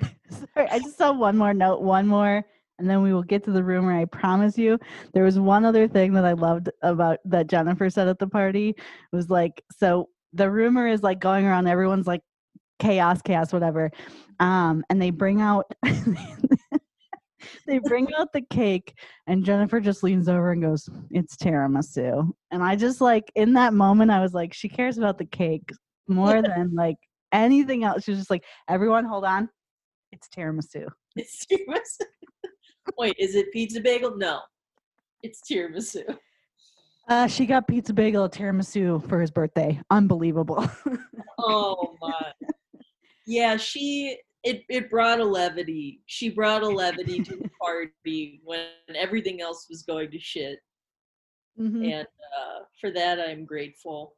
[0.30, 2.44] Sorry, I just saw one more note, one more,
[2.78, 3.92] and then we will get to the rumor.
[3.92, 4.78] I promise you.
[5.12, 8.70] There was one other thing that I loved about that Jennifer said at the party.
[8.70, 12.22] It was like, so the rumor is like going around, everyone's like
[12.78, 13.90] chaos, chaos, whatever.
[14.38, 15.70] Um, and they bring out
[17.66, 18.94] they bring out the cake,
[19.26, 22.30] and Jennifer just leans over and goes, It's tiramisu.
[22.50, 25.70] And I just like in that moment, I was like, she cares about the cake
[26.08, 26.96] more than like
[27.32, 28.04] anything else.
[28.04, 29.48] She was just like, everyone hold on.
[30.12, 30.88] It's tiramisu.
[31.16, 32.06] It's tiramisu.
[32.98, 34.16] Wait, is it pizza bagel?
[34.16, 34.40] No.
[35.22, 36.16] It's tiramisu.
[37.08, 39.80] Uh, she got pizza bagel at tiramisu for his birthday.
[39.90, 40.68] Unbelievable.
[41.38, 42.32] Oh my.
[43.26, 46.02] Yeah, she it it brought a levity.
[46.06, 50.58] She brought a levity to the party when everything else was going to shit.
[51.58, 51.92] Mhm.
[51.92, 54.16] and uh, for that I'm grateful.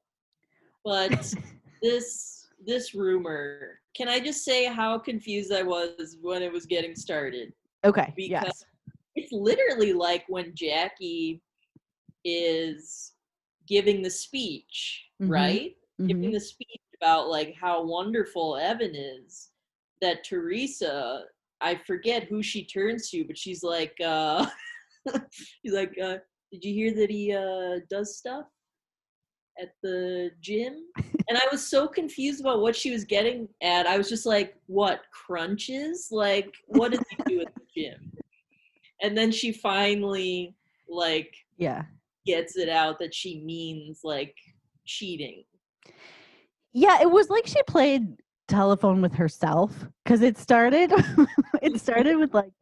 [0.85, 1.33] But
[1.83, 6.95] this this rumor, can I just say how confused I was when it was getting
[6.95, 7.53] started?
[7.85, 8.13] Okay.
[8.17, 8.65] Because Yes.
[9.17, 11.43] it's literally like when Jackie
[12.25, 13.13] is
[13.67, 15.31] giving the speech, Mhm.
[15.31, 15.77] right?
[16.07, 16.33] Giving Mhm.
[16.35, 19.51] the speech about like how wonderful Evan is.
[20.01, 21.27] That Teresa,
[21.61, 24.47] I forget who she turns to, but she's like, uh,
[25.31, 26.19] she's like, uh,
[26.53, 28.47] did you hear that he uh, does stuff
[29.61, 30.85] at the gym?
[31.29, 33.87] And I was so confused about what she was getting at.
[33.87, 36.09] I was just like, what crunches?
[36.11, 38.13] Like, what does he do at the gym?
[39.01, 40.55] And then she finally
[40.89, 41.85] like Yeah.
[42.27, 44.35] gets it out that she means like
[44.85, 45.45] cheating.
[46.73, 47.01] Yeah.
[47.01, 48.17] It was like she played
[48.49, 50.93] telephone with herself because it started.
[50.93, 51.77] it mm-hmm.
[51.77, 52.53] started with like.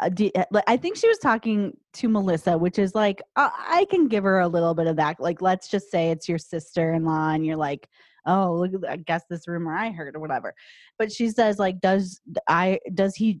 [0.00, 3.86] Uh, do- uh, I think she was talking to Melissa, which is like uh, I
[3.90, 5.20] can give her a little bit of that.
[5.20, 7.88] Like, let's just say it's your sister-in-law, and you're like,
[8.26, 10.54] "Oh, look, I guess this rumor I heard or whatever."
[10.98, 13.40] But she says, like, does I does he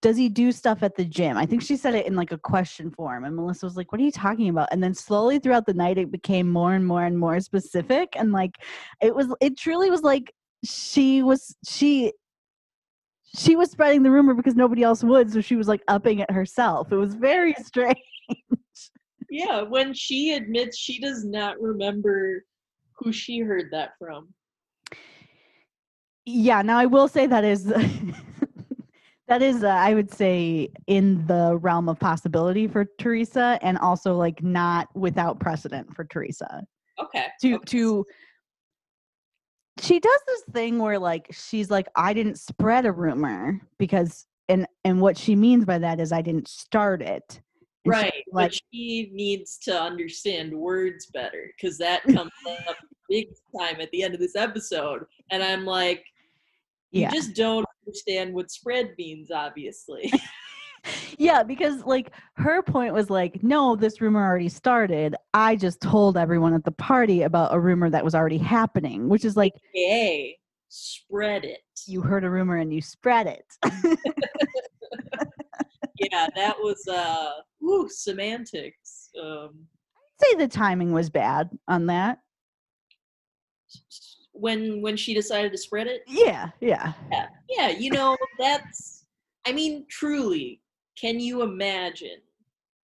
[0.00, 1.36] does he do stuff at the gym?
[1.36, 4.00] I think she said it in like a question form, and Melissa was like, "What
[4.00, 7.04] are you talking about?" And then slowly throughout the night, it became more and more
[7.04, 8.56] and more specific, and like
[9.00, 10.32] it was, it truly was like
[10.64, 12.12] she was she
[13.36, 16.30] she was spreading the rumor because nobody else would, so she was like upping it
[16.30, 16.92] herself.
[16.92, 17.96] It was very strange.
[19.30, 22.44] Yeah, when she admits she does not remember
[22.96, 24.32] who she heard that from.
[26.24, 27.64] Yeah, now I will say that is
[29.28, 34.14] that is uh, I would say in the realm of possibility for Teresa and also
[34.14, 36.64] like not without precedent for Teresa.
[36.98, 37.26] Okay.
[37.42, 37.64] To okay.
[37.66, 38.06] to
[39.80, 44.66] she does this thing where like she's like I didn't spread a rumor because and
[44.84, 47.40] and what she means by that is I didn't start it.
[47.84, 52.32] And Right, like but she needs to understand words better because that comes
[52.68, 52.76] up
[53.08, 56.04] big time at the end of this episode, and I'm like,
[56.90, 57.10] you yeah.
[57.10, 60.12] just don't understand what spread means, obviously.
[61.18, 65.16] Yeah, because like her point was like, no, this rumor already started.
[65.34, 69.24] I just told everyone at the party about a rumor that was already happening, which
[69.24, 70.38] is like Yay,
[70.68, 71.60] spread it.
[71.86, 73.44] you heard a rumor and you spread it.
[76.00, 79.10] Yeah, that was uh, woo, semantics.
[79.20, 79.66] Um,
[80.22, 82.20] I'd Say the timing was bad on that.
[84.32, 86.92] when when she decided to spread it, Yeah, yeah.
[87.10, 89.04] yeah, yeah, you know, that's.
[89.44, 90.60] I mean, truly,
[90.98, 92.20] can you imagine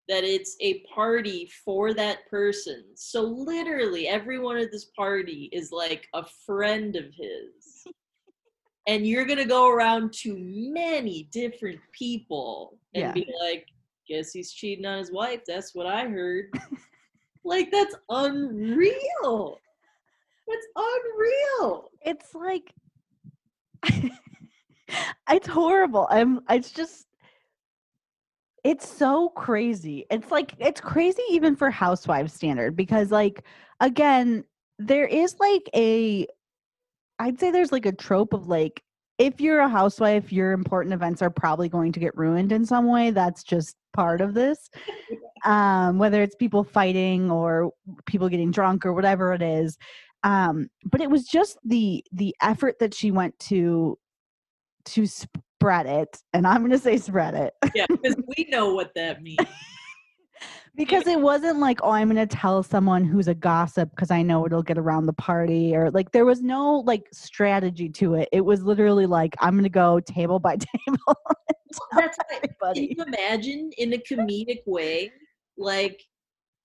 [0.08, 2.84] that it's a party for that person?
[2.96, 7.86] So literally, everyone at this party is like a friend of his.
[8.88, 13.14] And you're gonna go around to many different people and Yeah.
[13.14, 13.66] be like,
[14.08, 15.42] guess he's cheating on his wife.
[15.48, 16.46] That's what I heard.
[17.44, 19.58] like, that's unreal.
[20.48, 21.90] That's unreal.
[22.06, 22.72] It's like
[25.30, 26.08] it's horrible.
[26.12, 27.08] I'm it's just
[28.66, 30.08] it's so crazy.
[30.10, 33.44] It's like it's crazy even for housewives standard because like
[33.80, 34.44] again,
[34.80, 36.26] there is like a
[37.20, 38.82] I'd say there's like a trope of like
[39.20, 42.88] if you're a housewife, your important events are probably going to get ruined in some
[42.88, 43.12] way.
[43.12, 44.70] That's just part of this.
[45.44, 47.72] Um, whether it's people fighting or
[48.08, 49.78] people getting drunk or whatever it is.
[50.24, 53.96] Um, but it was just the the effort that she went to
[54.86, 55.06] to
[55.56, 57.54] spread it, and I'm going to say spread it.
[57.74, 59.40] yeah, because we know what that means.
[60.76, 64.22] because it wasn't like oh i'm going to tell someone who's a gossip because i
[64.22, 68.28] know it'll get around the party or like there was no like strategy to it
[68.34, 71.16] it was literally like i'm going to go table by table
[71.94, 72.18] that's
[72.60, 75.10] what, can you imagine in a comedic way
[75.58, 76.04] like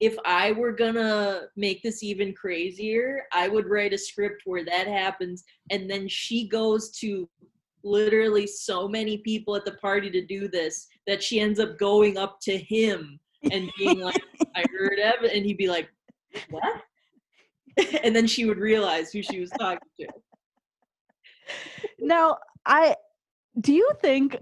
[0.00, 4.88] if i were gonna make this even crazier i would write a script where that
[4.88, 7.28] happens and then she goes to
[7.82, 12.16] literally so many people at the party to do this that she ends up going
[12.16, 13.18] up to him
[13.50, 14.22] and being like,
[14.54, 15.88] I heard Evan, and he'd be like,
[16.50, 16.82] what?
[18.04, 20.06] and then she would realize who she was talking to.
[21.98, 22.94] Now, I
[23.60, 24.36] do you think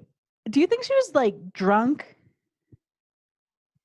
[0.51, 2.17] do you think she was like drunk?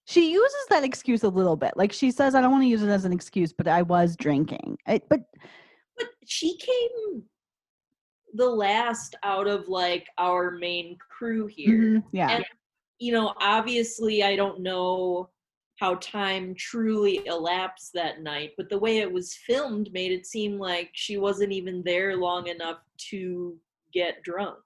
[0.06, 1.74] She uses that excuse a little bit.
[1.76, 4.16] Like she says, I don't want to use it as an excuse, but I was
[4.18, 4.78] drinking.
[4.86, 5.22] I, but
[5.98, 7.24] but she came
[8.34, 11.80] the last out of like our main crew here.
[11.80, 12.30] Mm-hmm, yeah.
[12.30, 12.46] And
[13.00, 15.30] you know, obviously, I don't know
[15.80, 20.58] how time truly elapsed that night, but the way it was filmed made it seem
[20.58, 22.78] like she wasn't even there long enough
[23.10, 23.58] to
[23.94, 24.58] get drunk.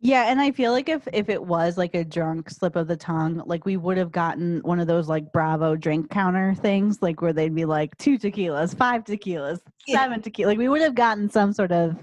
[0.00, 2.96] Yeah, and I feel like if if it was like a drunk slip of the
[2.96, 7.22] tongue, like we would have gotten one of those like Bravo drink counter things, like
[7.22, 10.00] where they'd be like two tequilas, five tequilas, yeah.
[10.02, 10.50] seven tequila.
[10.50, 11.96] Like we would have gotten some sort of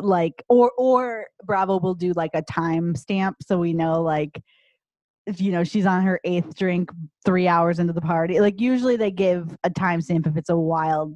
[0.00, 4.42] like or or Bravo will do like a time stamp so we know like
[5.36, 6.90] you know she's on her eighth drink
[7.24, 11.14] three hours into the party like usually they give a timestamp if it's a wild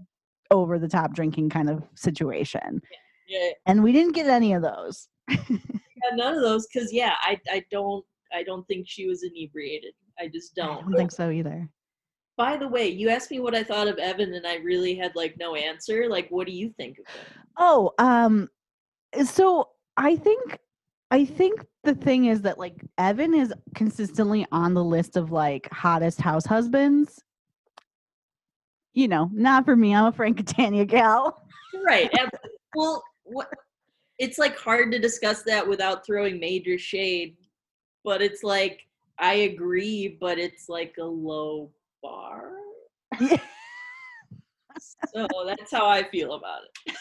[0.53, 2.80] over the top drinking kind of situation.
[3.28, 3.51] Yeah, yeah.
[3.66, 5.09] and we didn't get any of those.
[5.28, 8.05] Yeah, none of those because yeah i i don't
[8.35, 9.95] i don't think she was inebriated.
[10.18, 10.78] I just don't.
[10.78, 11.68] i don't think so either.
[12.37, 15.14] By the way you asked me what i thought of evan and i really had
[15.14, 17.24] like no answer like what do you think of him?
[17.57, 18.49] Oh um
[19.14, 20.58] Eh, so i think
[21.12, 25.68] I think the thing is that like Evan is consistently on the list of like
[25.70, 27.22] hottest house husbands.
[28.94, 29.94] You know, not for me.
[29.94, 31.42] I'm a Frank Catania gal.
[31.84, 32.10] Right.
[32.74, 33.48] well, what,
[34.18, 37.36] it's like hard to discuss that without throwing major shade,
[38.04, 38.80] but it's like
[39.18, 41.70] I agree, but it's like a low
[42.02, 42.52] bar.
[43.20, 43.36] Yeah.
[45.14, 46.96] so that's how I feel about it.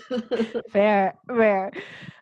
[0.70, 1.72] fair, fair.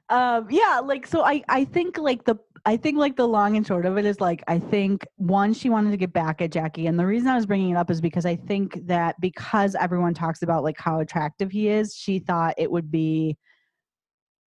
[0.09, 3.66] Um, yeah, like so I I think like the I think like the long and
[3.66, 6.87] short of it is like I think one she wanted to get back at Jackie
[6.87, 10.14] and the reason I was bringing it up is because I think that because everyone
[10.14, 13.37] talks about like how attractive he is, she thought it would be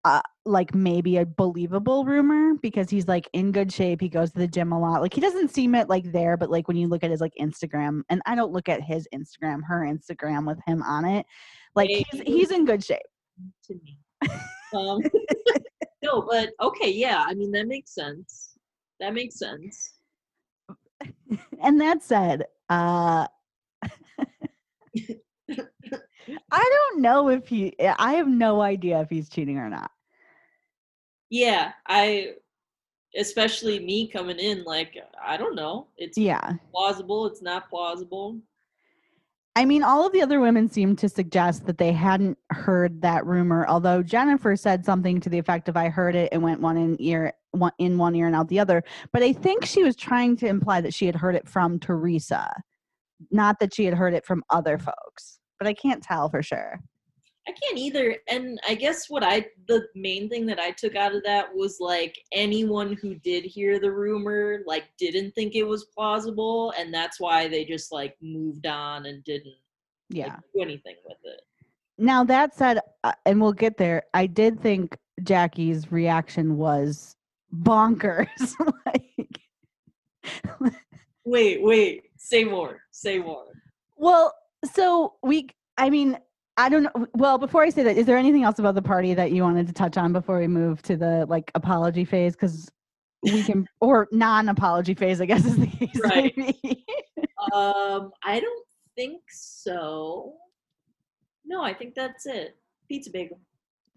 [0.07, 4.01] uh, like maybe a believable rumor because he's like in good shape.
[4.01, 5.03] He goes to the gym a lot.
[5.03, 7.33] Like he doesn't seem it like there, but like when you look at his like
[7.41, 11.27] Instagram, and I don't look at his Instagram, her Instagram with him on it,
[11.77, 13.01] like he's, he's in good shape.
[13.64, 13.99] To me.
[14.74, 15.01] Um,
[16.03, 17.24] no, but okay, yeah.
[17.27, 18.57] I mean, that makes sense.
[19.01, 19.93] That makes sense.
[21.62, 23.27] And that said, uh,
[26.51, 27.74] I don't know if he.
[27.81, 29.91] I have no idea if he's cheating or not.
[31.31, 32.35] Yeah, I
[33.16, 35.89] especially me coming in like I don't know.
[35.97, 37.27] It's yeah plausible.
[37.27, 38.39] It's not plausible.
[39.57, 43.25] I mean, all of the other women seemed to suggest that they hadn't heard that
[43.25, 43.67] rumor.
[43.67, 46.95] Although Jennifer said something to the effect of "I heard it and went one in
[47.01, 48.85] ear, one in one ear and out the other."
[49.15, 52.47] But I think she was trying to imply that she had heard it from Teresa,
[53.31, 55.41] not that she had heard it from other folks.
[55.59, 56.81] But I can't tell for sure.
[57.49, 58.16] I can't either.
[58.28, 61.78] And I guess what I the main thing that I took out of that was
[61.80, 67.20] like anyone who did hear the rumor like didn't think it was plausible and that's
[67.20, 69.55] why they just like moved on and didn't
[70.09, 71.40] yeah like, do anything with it.
[71.99, 74.03] Now that said, uh, and we'll get there.
[74.12, 77.16] I did think Jackie's reaction was
[77.62, 78.53] bonkers.
[78.86, 79.40] like
[81.26, 82.05] Wait, wait.
[82.16, 82.80] Say more.
[82.92, 83.47] Say more.
[83.97, 84.32] Well,
[84.72, 86.16] so we I mean,
[86.57, 87.07] I don't know.
[87.15, 89.67] Well, before I say that, is there anything else about the party that you wanted
[89.67, 92.35] to touch on before we move to the like apology phase?
[92.35, 92.71] Because
[93.23, 96.01] we can, or non-apology phase, I guess is the case.
[96.03, 96.35] Right.
[97.53, 100.35] um, I don't think so.
[101.45, 102.57] No, I think that's it.
[102.89, 103.41] Pizza bagel.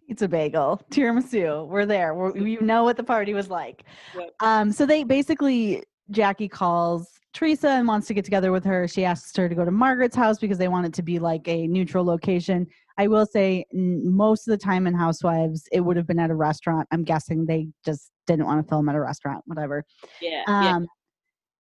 [0.08, 1.68] Pizza bagel, tiramisu.
[1.68, 2.14] We're there.
[2.14, 3.86] We're, you know what the party was like.
[4.16, 4.30] Yep.
[4.42, 8.86] Um, so they basically Jackie calls Teresa and wants to get together with her.
[8.86, 11.48] She asks her to go to Margaret's house because they want it to be like
[11.48, 12.68] a neutral location.
[12.98, 16.32] I will say, n- most of the time in Housewives, it would have been at
[16.32, 16.86] a restaurant.
[16.92, 19.86] I'm guessing they just didn't want to film at a restaurant, whatever.
[20.20, 20.44] Yeah.
[20.50, 20.76] yeah.
[20.76, 20.88] Um,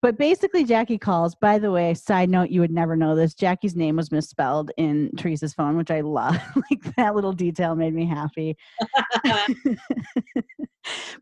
[0.01, 1.35] But basically, Jackie calls.
[1.35, 3.33] By the way, side note, you would never know this.
[3.33, 6.37] Jackie's name was misspelled in Teresa's phone, which I love.
[6.71, 8.55] like that little detail made me happy.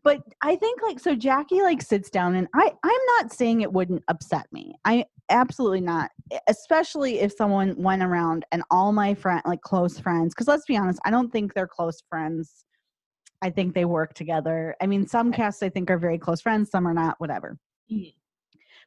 [0.04, 3.72] but I think like so Jackie like sits down and I I'm not saying it
[3.72, 4.76] wouldn't upset me.
[4.84, 6.10] I absolutely not.
[6.48, 10.76] Especially if someone went around and all my friend like close friends cuz let's be
[10.76, 12.64] honest, I don't think they're close friends.
[13.42, 14.76] I think they work together.
[14.80, 17.58] I mean, some casts I think are very close friends, some are not, whatever.
[17.90, 18.14] Mhm.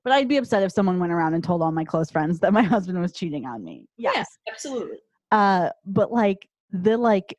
[0.03, 2.53] But I'd be upset if someone went around and told all my close friends that
[2.53, 3.85] my husband was cheating on me.
[3.97, 4.15] Yes.
[4.15, 4.97] Yes, absolutely.
[5.31, 7.37] Uh, but like the like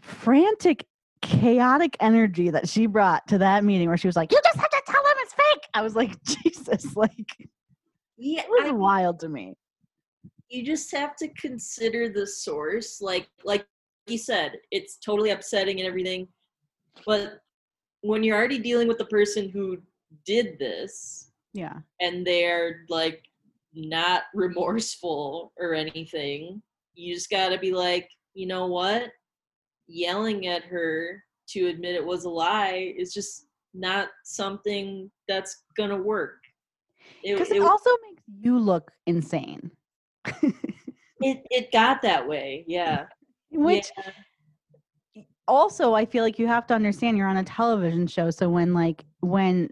[0.00, 0.86] frantic,
[1.22, 4.70] chaotic energy that she brought to that meeting where she was like, You just have
[4.70, 5.62] to tell him it's fake.
[5.74, 7.36] I was like, Jesus, like
[8.16, 9.54] Yeah, it was I- wild to me.
[10.50, 13.66] you just have to consider the source like like
[14.06, 16.28] you said it's totally upsetting and everything
[17.06, 17.40] but
[18.02, 19.78] when you're already dealing with the person who
[20.26, 21.23] did this
[21.54, 21.78] Yeah.
[22.00, 23.22] and they're like
[23.74, 26.62] not remorseful or anything
[26.94, 29.10] you just got to be like you know what
[29.86, 35.96] yelling at her to admit it was a lie is just not something that's gonna
[35.96, 36.38] work
[37.22, 39.70] it, Because it, it also makes you look insane.
[40.42, 43.06] it, it got that way yeah
[43.50, 43.86] Which
[45.14, 45.22] Yeah.
[45.46, 48.30] also I feel like you have to understand you're on a television show.
[48.30, 49.70] So when like when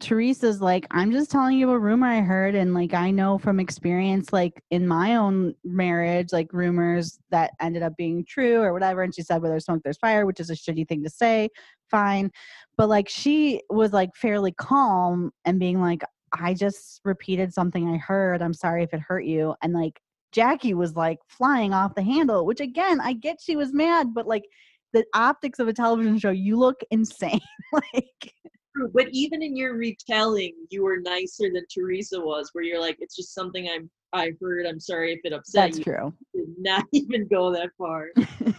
[0.00, 3.58] Teresa's like, I'm just telling you a rumor I heard, and like I know from
[3.58, 9.02] experience, like in my own marriage, like rumors that ended up being true or whatever.
[9.02, 11.48] And she said, where there's smoke, there's fire, which is a shitty thing to say.
[11.90, 12.30] Fine.
[12.76, 17.96] But like she was like fairly calm and being like, I just repeated something I
[17.96, 18.40] heard.
[18.40, 19.56] I'm sorry if it hurt you.
[19.62, 23.72] And like Jackie was like flying off the handle, which again, I get she was
[23.72, 24.44] mad, but like
[24.92, 27.40] the optics of a television show, you look insane.
[27.72, 28.32] like
[28.78, 32.96] True, But even in your retelling, you were nicer than Teresa was, where you're like,
[33.00, 34.66] it's just something I'm I heard.
[34.66, 35.84] I'm sorry if it upset that's you.
[35.84, 36.14] true.
[36.34, 38.08] Did not even go that far.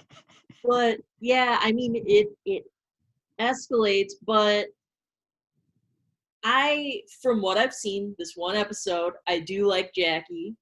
[0.64, 2.64] but yeah, I mean it it
[3.40, 4.68] escalates, but
[6.44, 10.56] I from what I've seen, this one episode, I do like Jackie.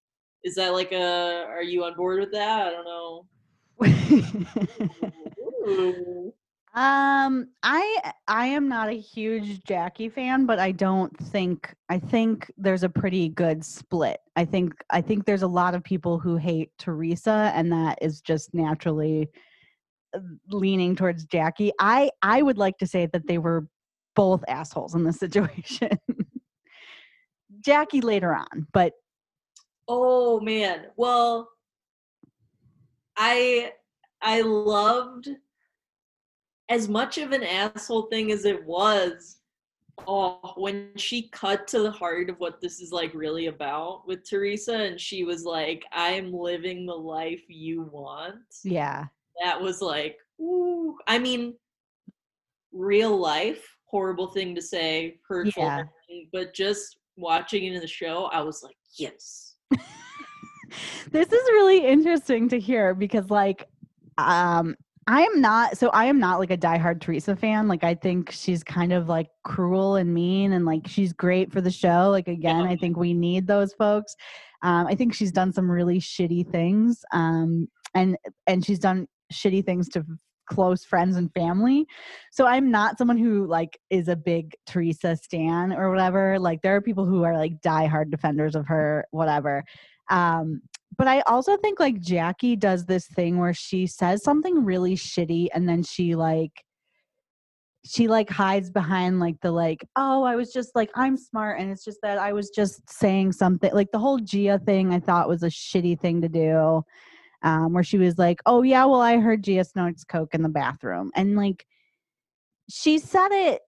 [0.43, 2.67] Is that like a are you on board with that?
[2.67, 3.25] I don't know.
[6.77, 12.51] Um, I I am not a huge Jackie fan, but I don't think I think
[12.55, 14.19] there's a pretty good split.
[14.35, 18.21] I think I think there's a lot of people who hate Teresa, and that is
[18.21, 19.27] just naturally
[20.15, 20.19] uh,
[20.51, 21.71] leaning towards Jackie.
[21.79, 23.67] I I would like to say that they were
[24.15, 25.89] both assholes in this situation.
[27.61, 28.93] Jackie later on, but
[29.87, 30.85] Oh man.
[30.95, 31.49] Well,
[33.17, 33.71] I
[34.21, 35.29] I loved
[36.69, 39.37] as much of an asshole thing as it was.
[40.07, 44.29] Oh, when she cut to the heart of what this is like really about with
[44.29, 48.35] Teresa and she was like, I'm living the life you want.
[48.63, 49.05] yeah.
[49.43, 50.95] That was like, ooh.
[51.07, 51.55] I mean,
[52.71, 55.83] real life, horrible thing to say, hurtful, Yeah.
[56.07, 59.55] thing, but just watching it in the show, I was like, yes.
[61.11, 63.67] this is really interesting to hear because like
[64.19, 64.75] um
[65.07, 67.69] I am not so I am not like a diehard Teresa fan.
[67.69, 71.61] Like I think she's kind of like cruel and mean and like she's great for
[71.61, 72.09] the show.
[72.09, 74.15] Like again, I think we need those folks.
[74.63, 77.05] Um I think she's done some really shitty things.
[77.13, 80.05] Um and and she's done shitty things to
[80.47, 81.85] close friends and family.
[82.31, 86.37] So I'm not someone who like is a big Teresa stan or whatever.
[86.37, 89.63] Like there are people who are like diehard defenders of her, whatever.
[90.09, 90.61] Um,
[90.97, 95.47] but I also think like Jackie does this thing where she says something really shitty
[95.53, 96.63] and then she like
[97.85, 101.71] she like hides behind like the like oh I was just like I'm smart and
[101.71, 105.29] it's just that I was just saying something like the whole Gia thing I thought
[105.29, 106.83] was a shitty thing to do
[107.43, 110.49] um where she was like oh yeah well I heard Gia smokes coke in the
[110.49, 111.65] bathroom and like
[112.69, 113.61] she said it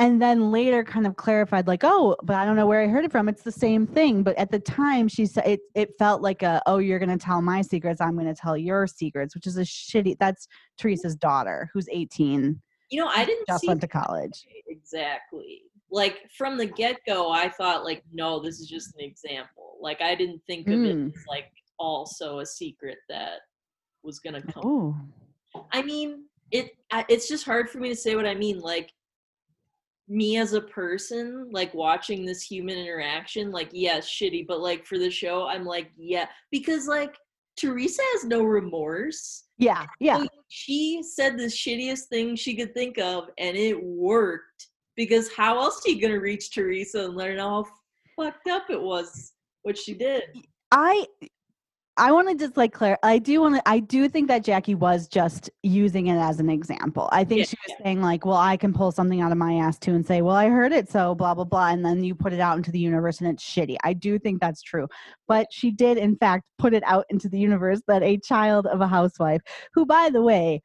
[0.00, 3.04] and then later kind of clarified like oh but i don't know where i heard
[3.04, 6.22] it from it's the same thing but at the time she said it, it felt
[6.22, 9.34] like a oh you're going to tell my secrets i'm going to tell your secrets
[9.34, 10.48] which is a shitty that's
[10.78, 15.62] teresa's daughter who's 18 You know, I didn't just see went to college exactly.
[15.92, 19.76] Like from the get go, I thought like, no, this is just an example.
[19.80, 20.86] Like I didn't think of Mm.
[21.08, 23.40] it as like also a secret that
[24.02, 24.62] was gonna come.
[24.64, 24.96] oh
[25.72, 26.70] I mean, it.
[27.08, 28.60] It's just hard for me to say what I mean.
[28.60, 28.90] Like
[30.10, 34.98] me as a person, like watching this human interaction, like yes, shitty, but like for
[34.98, 37.16] the show, I'm like yeah, because like
[37.56, 39.44] Teresa has no remorse.
[39.56, 40.18] Yeah, yeah.
[40.18, 44.66] So she said the shittiest thing she could think of, and it worked.
[44.96, 48.64] Because how else are you gonna reach Teresa and let her know how fucked up
[48.68, 49.32] it was
[49.62, 50.24] what she did?
[50.72, 51.06] I
[51.96, 52.98] I want to just like Claire.
[53.02, 53.68] I do want to.
[53.68, 57.08] I do think that Jackie was just using it as an example.
[57.12, 59.54] I think Yeah, she was saying like, "Well, I can pull something out of my
[59.54, 62.14] ass too and say, well, I heard it, so blah blah blah," and then you
[62.14, 63.76] put it out into the universe and it's shitty.
[63.84, 64.88] I do think that's true,
[65.28, 68.80] but she did in fact put it out into the universe that a child of
[68.80, 69.42] a housewife,
[69.74, 70.62] who by the way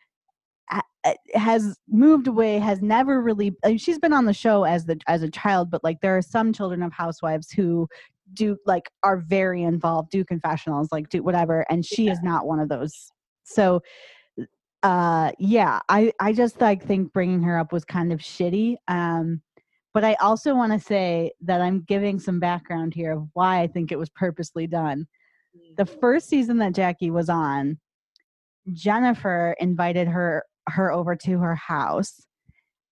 [0.72, 0.82] uh,
[1.36, 5.00] has moved away has never really I mean, she's been on the show as the
[5.08, 7.88] as a child but like there are some children of housewives who
[8.34, 12.60] do like are very involved do confessionals like do whatever and she is not one
[12.60, 13.12] of those.
[13.44, 13.82] So
[14.84, 19.42] uh yeah i i just like think bringing her up was kind of shitty um
[19.94, 23.68] but i also want to say that i'm giving some background here of why i
[23.68, 25.08] think it was purposely done.
[25.78, 27.80] The first season that Jackie was on,
[28.74, 32.26] Jennifer invited her her over to her house.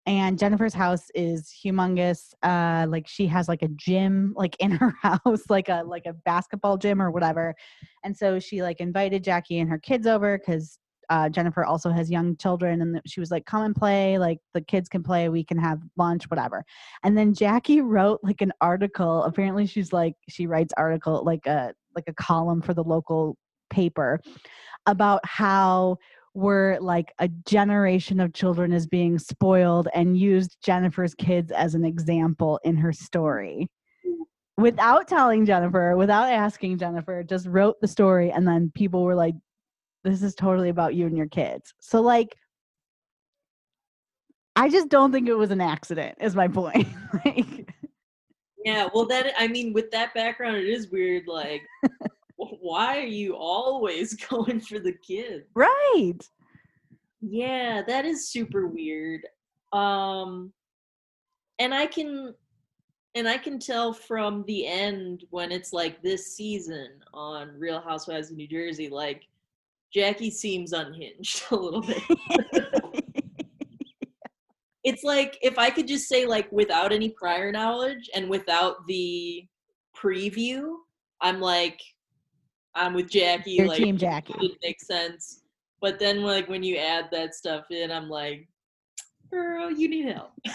[0.06, 2.34] And Jennifer's house is humongous.
[2.44, 6.14] Uh like she has like a gym like in her house, like a like a
[6.14, 7.56] basketball gym or whatever.
[8.04, 10.80] And so she like invited Jackie and her kids over cuz
[11.10, 14.18] uh, Jennifer also has young children, and she was like, "Come and play.
[14.18, 15.30] Like the kids can play.
[15.30, 16.64] We can have lunch, whatever."
[17.04, 19.24] And then Jackie wrote like an article.
[19.24, 23.38] Apparently, she's like she writes article like a like a column for the local
[23.70, 24.22] paper
[24.86, 25.98] about how
[26.34, 31.86] we're like a generation of children is being spoiled and used Jennifer's kids as an
[31.86, 33.70] example in her story.
[34.06, 34.16] Mm.
[34.58, 39.36] Without telling Jennifer, without asking Jennifer, just wrote the story and then people were like
[40.04, 41.74] this is totally about you and your kids.
[41.80, 42.36] So like
[44.56, 46.88] I just don't think it was an accident is my point.
[47.26, 47.74] like
[48.64, 51.28] Yeah, well, that I mean, with that background, it is weird.
[51.28, 51.64] Like,
[52.64, 55.44] why are you always going for the kid?
[55.54, 56.20] right.
[57.26, 59.22] Yeah, that is super weird.
[59.72, 60.52] Um,
[61.60, 62.34] and I can,
[63.16, 68.30] and I can tell from the end when it's like this season on Real Housewives
[68.30, 69.24] of New Jersey, like
[69.94, 72.04] Jackie seems unhinged a little bit.
[74.84, 79.48] it's like if I could just say like without any prior knowledge and without the
[79.96, 80.76] preview,
[81.22, 81.80] I'm like
[82.76, 83.52] I'm with Jackie.
[83.52, 84.34] Your like team Jackie.
[84.40, 85.42] it makes sense.
[85.82, 88.48] But then like when you add that stuff in, I'm like,
[89.30, 90.32] girl, you need help.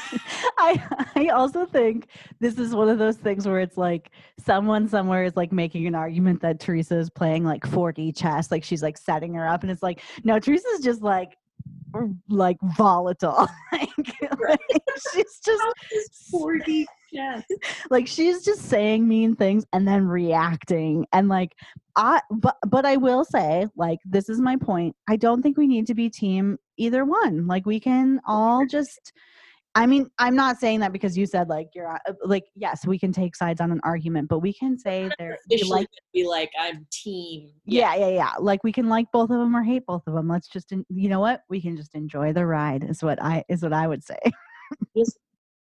[0.59, 2.09] I I also think
[2.41, 4.11] this is one of those things where it's like
[4.45, 8.65] someone somewhere is like making an argument that Teresa is playing like 4D chess, like
[8.65, 11.37] she's like setting her up, and it's like no, Teresa's just like
[12.29, 13.49] like volatile.
[13.73, 13.91] like,
[14.49, 14.83] like,
[15.15, 16.85] she's just is 4D
[17.91, 21.53] like she's just saying mean things and then reacting and like
[21.97, 24.95] i but but i will say like this is my point.
[25.09, 27.47] I don't think we need to be team either one.
[27.47, 29.13] Like we can all just
[29.75, 32.99] i mean i'm not saying that because you said like you're uh, like yes we
[32.99, 35.37] can take sides on an argument but we can say they're
[35.67, 37.51] like be like, I'm team.
[37.67, 37.95] yeah.
[37.95, 40.49] Yeah yeah like we can like both of them or hate both of them let's
[40.49, 41.43] just you know what?
[41.51, 44.19] We can just enjoy the ride is what i is what i would say
[44.97, 45.19] Just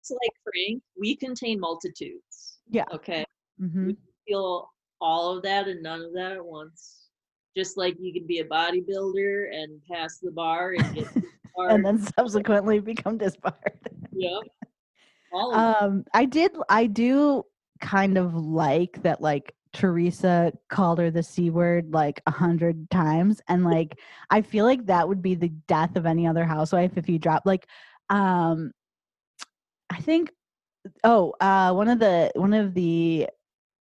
[0.10, 2.60] like Frank, we contain multitudes.
[2.70, 2.86] Yeah.
[2.94, 3.24] Okay.
[3.62, 3.92] Mm-hmm.
[4.28, 7.08] Feel all of that and none of that at once.
[7.56, 11.72] Just like you can be a bodybuilder and pass the bar and get disbarred.
[11.72, 13.56] and then subsequently become disbarred
[14.14, 14.44] Yep.
[15.34, 17.44] All of um i did i do
[17.80, 23.42] kind of like that like teresa called her the c word like a hundred times
[23.48, 23.98] and like
[24.30, 27.44] i feel like that would be the death of any other housewife if you drop
[27.46, 27.66] like
[28.10, 28.72] um
[29.92, 30.32] i think
[31.04, 33.28] oh uh one of the one of the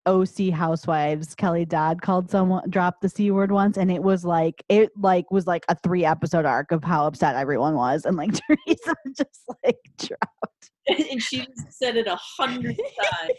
[0.07, 4.63] OC housewives, Kelly Dodd called someone dropped the C word once and it was like
[4.69, 8.31] it like was like a three episode arc of how upset everyone was and like
[8.47, 13.33] Teresa just like dropped and she said it a hundred times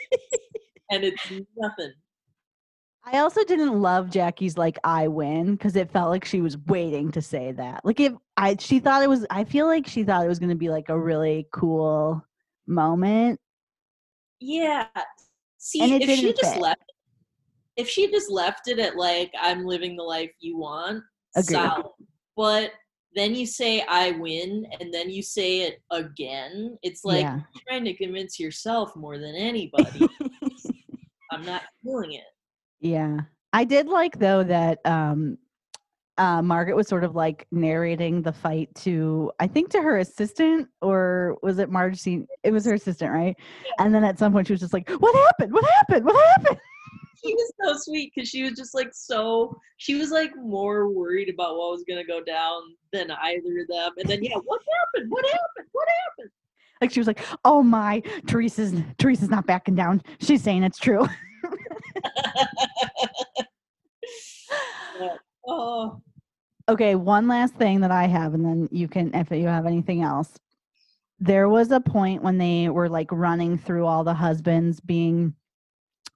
[0.90, 1.94] and it's nothing.
[3.08, 7.12] I also didn't love Jackie's like I win because it felt like she was waiting
[7.12, 7.86] to say that.
[7.86, 10.56] Like if I she thought it was I feel like she thought it was gonna
[10.56, 12.26] be like a really cool
[12.68, 13.40] moment.
[14.40, 14.88] Yeah.
[15.58, 16.62] See, if she didn't just fit.
[16.62, 16.82] left
[17.78, 21.04] if she just left it at like I'm living the life you want,
[21.36, 21.56] Agreed.
[21.56, 21.86] solid.
[22.38, 22.72] But
[23.16, 26.78] then you say I win and then you say it again.
[26.84, 27.40] It's like Yeah.
[27.68, 30.08] trying to convince yourself more than anybody.
[31.32, 32.24] I'm not feeling it.
[32.80, 33.22] Yeah.
[33.52, 35.38] I did like though that um
[36.18, 40.70] uh, Margaret was sort of like narrating the fight to, I think, to her assistant,
[40.82, 42.26] or was it Margie?
[42.44, 43.36] It was her assistant, right?
[43.80, 45.54] And then at some point, she was just like, "What happened?
[45.54, 46.06] What happened?
[46.06, 46.60] What happened?"
[47.24, 49.58] She was so sweet because she was just like so.
[49.78, 52.62] She was like more worried about what was gonna go down
[52.94, 53.92] than either of them.
[53.98, 54.62] And then yeah, what
[54.94, 55.12] happened?
[55.12, 55.68] What happened?
[55.72, 56.32] What happened?
[56.82, 60.02] Like she was like, "Oh my, Teresa's Teresa's not backing down.
[60.20, 61.08] She's saying it's true."
[65.48, 66.02] oh,
[66.68, 70.02] Okay, one last thing that I have, and then you can, if you have anything
[70.02, 70.32] else.
[71.20, 75.36] There was a point when they were like running through all the husbands being,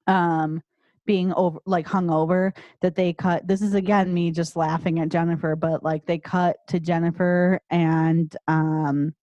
[0.08, 0.64] um,
[1.06, 3.48] being over like hung over that they cut.
[3.48, 8.36] This is again me just laughing at Jennifer, but like they cut to Jennifer and
[8.48, 9.14] um,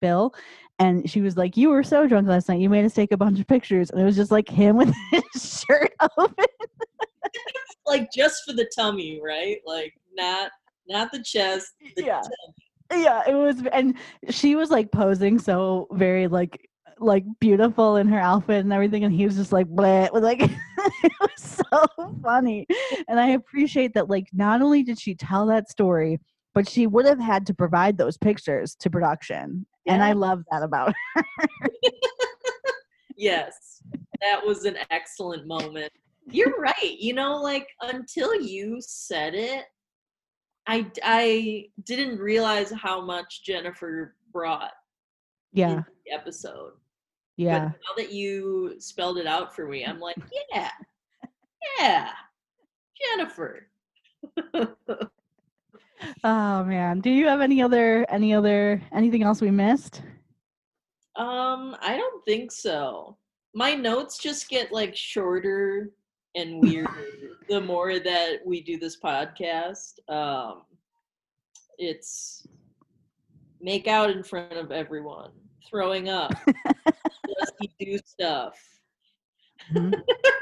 [0.00, 0.34] Bill,
[0.78, 2.60] and she was like, "You were so drunk last night.
[2.60, 4.94] You made us take a bunch of pictures," and it was just like him with
[5.10, 6.46] his shirt open.
[7.86, 9.58] like just for the tummy, right?
[9.66, 10.50] Like not
[10.88, 11.72] not the chest.
[11.96, 12.20] The Yeah.
[12.20, 13.02] tummy.
[13.02, 13.94] yeah it was and
[14.30, 16.68] she was like posing so very like
[17.00, 20.40] like beautiful in her outfit and everything and he was just like bleh was like
[20.40, 22.66] it was so funny
[23.08, 26.18] and i appreciate that like not only did she tell that story
[26.54, 30.62] but she would have had to provide those pictures to production and i love that
[30.62, 31.22] about her
[33.18, 33.82] Yes,
[34.20, 35.92] that was an excellent moment.
[36.30, 36.96] You're right.
[36.98, 39.64] You know, like until you said it,
[40.66, 44.72] I I didn't realize how much Jennifer brought
[45.52, 46.72] yeah in the episode.
[47.36, 50.16] yeah But now that you spelled it out for me, I'm like,
[50.54, 50.70] yeah,
[51.78, 52.10] yeah,
[53.16, 53.68] Jennifer.
[56.24, 60.02] oh man do you have any other any other anything else we missed
[61.16, 63.16] Um, I don't think so.
[63.54, 65.90] My notes just get like shorter
[66.38, 66.90] and weirder
[67.48, 69.94] the more that we do this podcast.
[70.08, 70.62] Um,
[71.78, 72.46] it's
[73.60, 75.30] make out in front of everyone,
[75.68, 76.32] throwing up,
[77.80, 78.54] do stuff.
[79.72, 79.92] Mhm.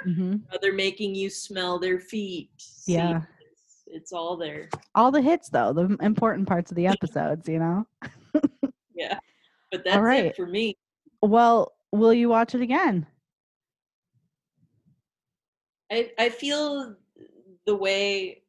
[0.07, 0.43] Mhm.
[0.53, 2.51] Uh, They're making you smell their feet.
[2.87, 3.23] Yeah.
[3.41, 4.69] it's, it's all there.
[4.95, 7.87] all the hits though the important parts of the episodes you know
[8.95, 9.19] Yeah,
[9.73, 10.27] but that's right.
[10.27, 10.77] it for me.
[11.23, 13.07] Well, will you watch it again?
[15.91, 16.95] I I feel
[17.67, 18.43] the way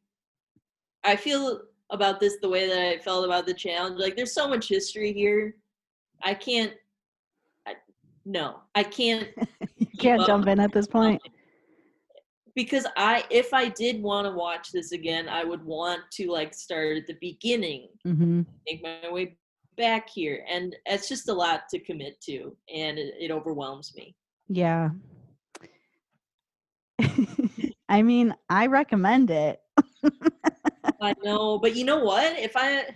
[1.04, 3.98] I feel about this the way that I felt about the challenge.
[3.98, 5.56] Like there's so much history here.
[6.22, 6.72] I can't
[7.66, 7.74] I,
[8.24, 9.28] no, I can't
[9.76, 11.20] You can't jump in at this point.
[12.54, 16.54] because I if I did want to watch this again, I would want to like
[16.54, 19.36] start at the beginning, hmm make my way
[19.78, 24.14] back here and it's just a lot to commit to and it, it overwhelms me.
[24.48, 24.90] Yeah.
[27.88, 29.60] I mean, I recommend it.
[31.00, 32.38] I know, but you know what?
[32.38, 32.86] If I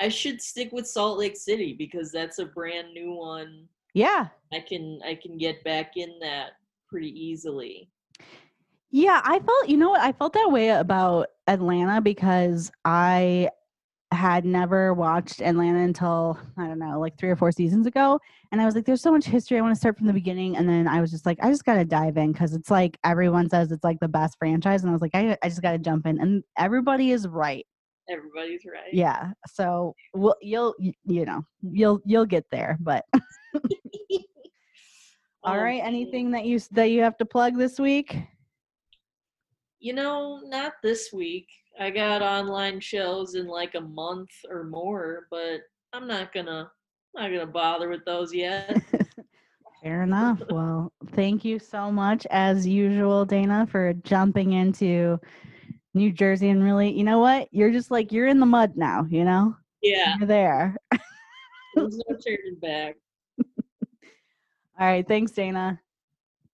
[0.00, 3.68] I should stick with Salt Lake City because that's a brand new one.
[3.94, 4.28] Yeah.
[4.52, 6.52] I can I can get back in that
[6.88, 7.90] pretty easily.
[8.94, 10.02] Yeah, I felt, you know what?
[10.02, 13.48] I felt that way about Atlanta because I
[14.12, 18.20] had never watched Atlanta until, I don't know, like three or four seasons ago.
[18.50, 19.58] And I was like, there's so much history.
[19.58, 20.56] I want to start from the beginning.
[20.56, 22.98] And then I was just like, I just got to dive in because it's like
[23.04, 24.82] everyone says it's like the best franchise.
[24.82, 26.20] And I was like, I, I just got to jump in.
[26.20, 27.66] And everybody is right.
[28.10, 28.92] Everybody's right.
[28.92, 29.30] Yeah.
[29.46, 32.76] So we'll, you'll, you know, you'll, you'll get there.
[32.80, 33.04] But
[35.44, 35.80] all right.
[35.82, 38.18] Anything that you, that you have to plug this week?
[39.80, 41.48] You know, not this week.
[41.78, 45.60] I got online shows in like a month or more, but
[45.92, 46.70] I'm not gonna
[47.14, 48.82] not gonna bother with those yet.
[49.82, 50.40] Fair enough.
[50.48, 55.18] Well, thank you so much, as usual, Dana, for jumping into
[55.94, 57.48] New Jersey and really, you know what?
[57.50, 59.56] You're just like, you're in the mud now, you know?
[59.82, 60.76] yeah, You're there.
[61.74, 62.96] there's no turning back.
[64.78, 65.06] All right.
[65.06, 65.80] Thanks, Dana.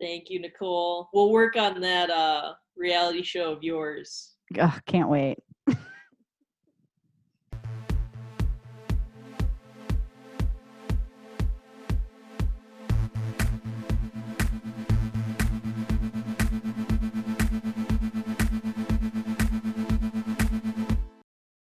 [0.00, 1.08] Thank you, Nicole.
[1.12, 4.34] We'll work on that uh reality show of yours.
[4.56, 5.38] Ugh, can't wait.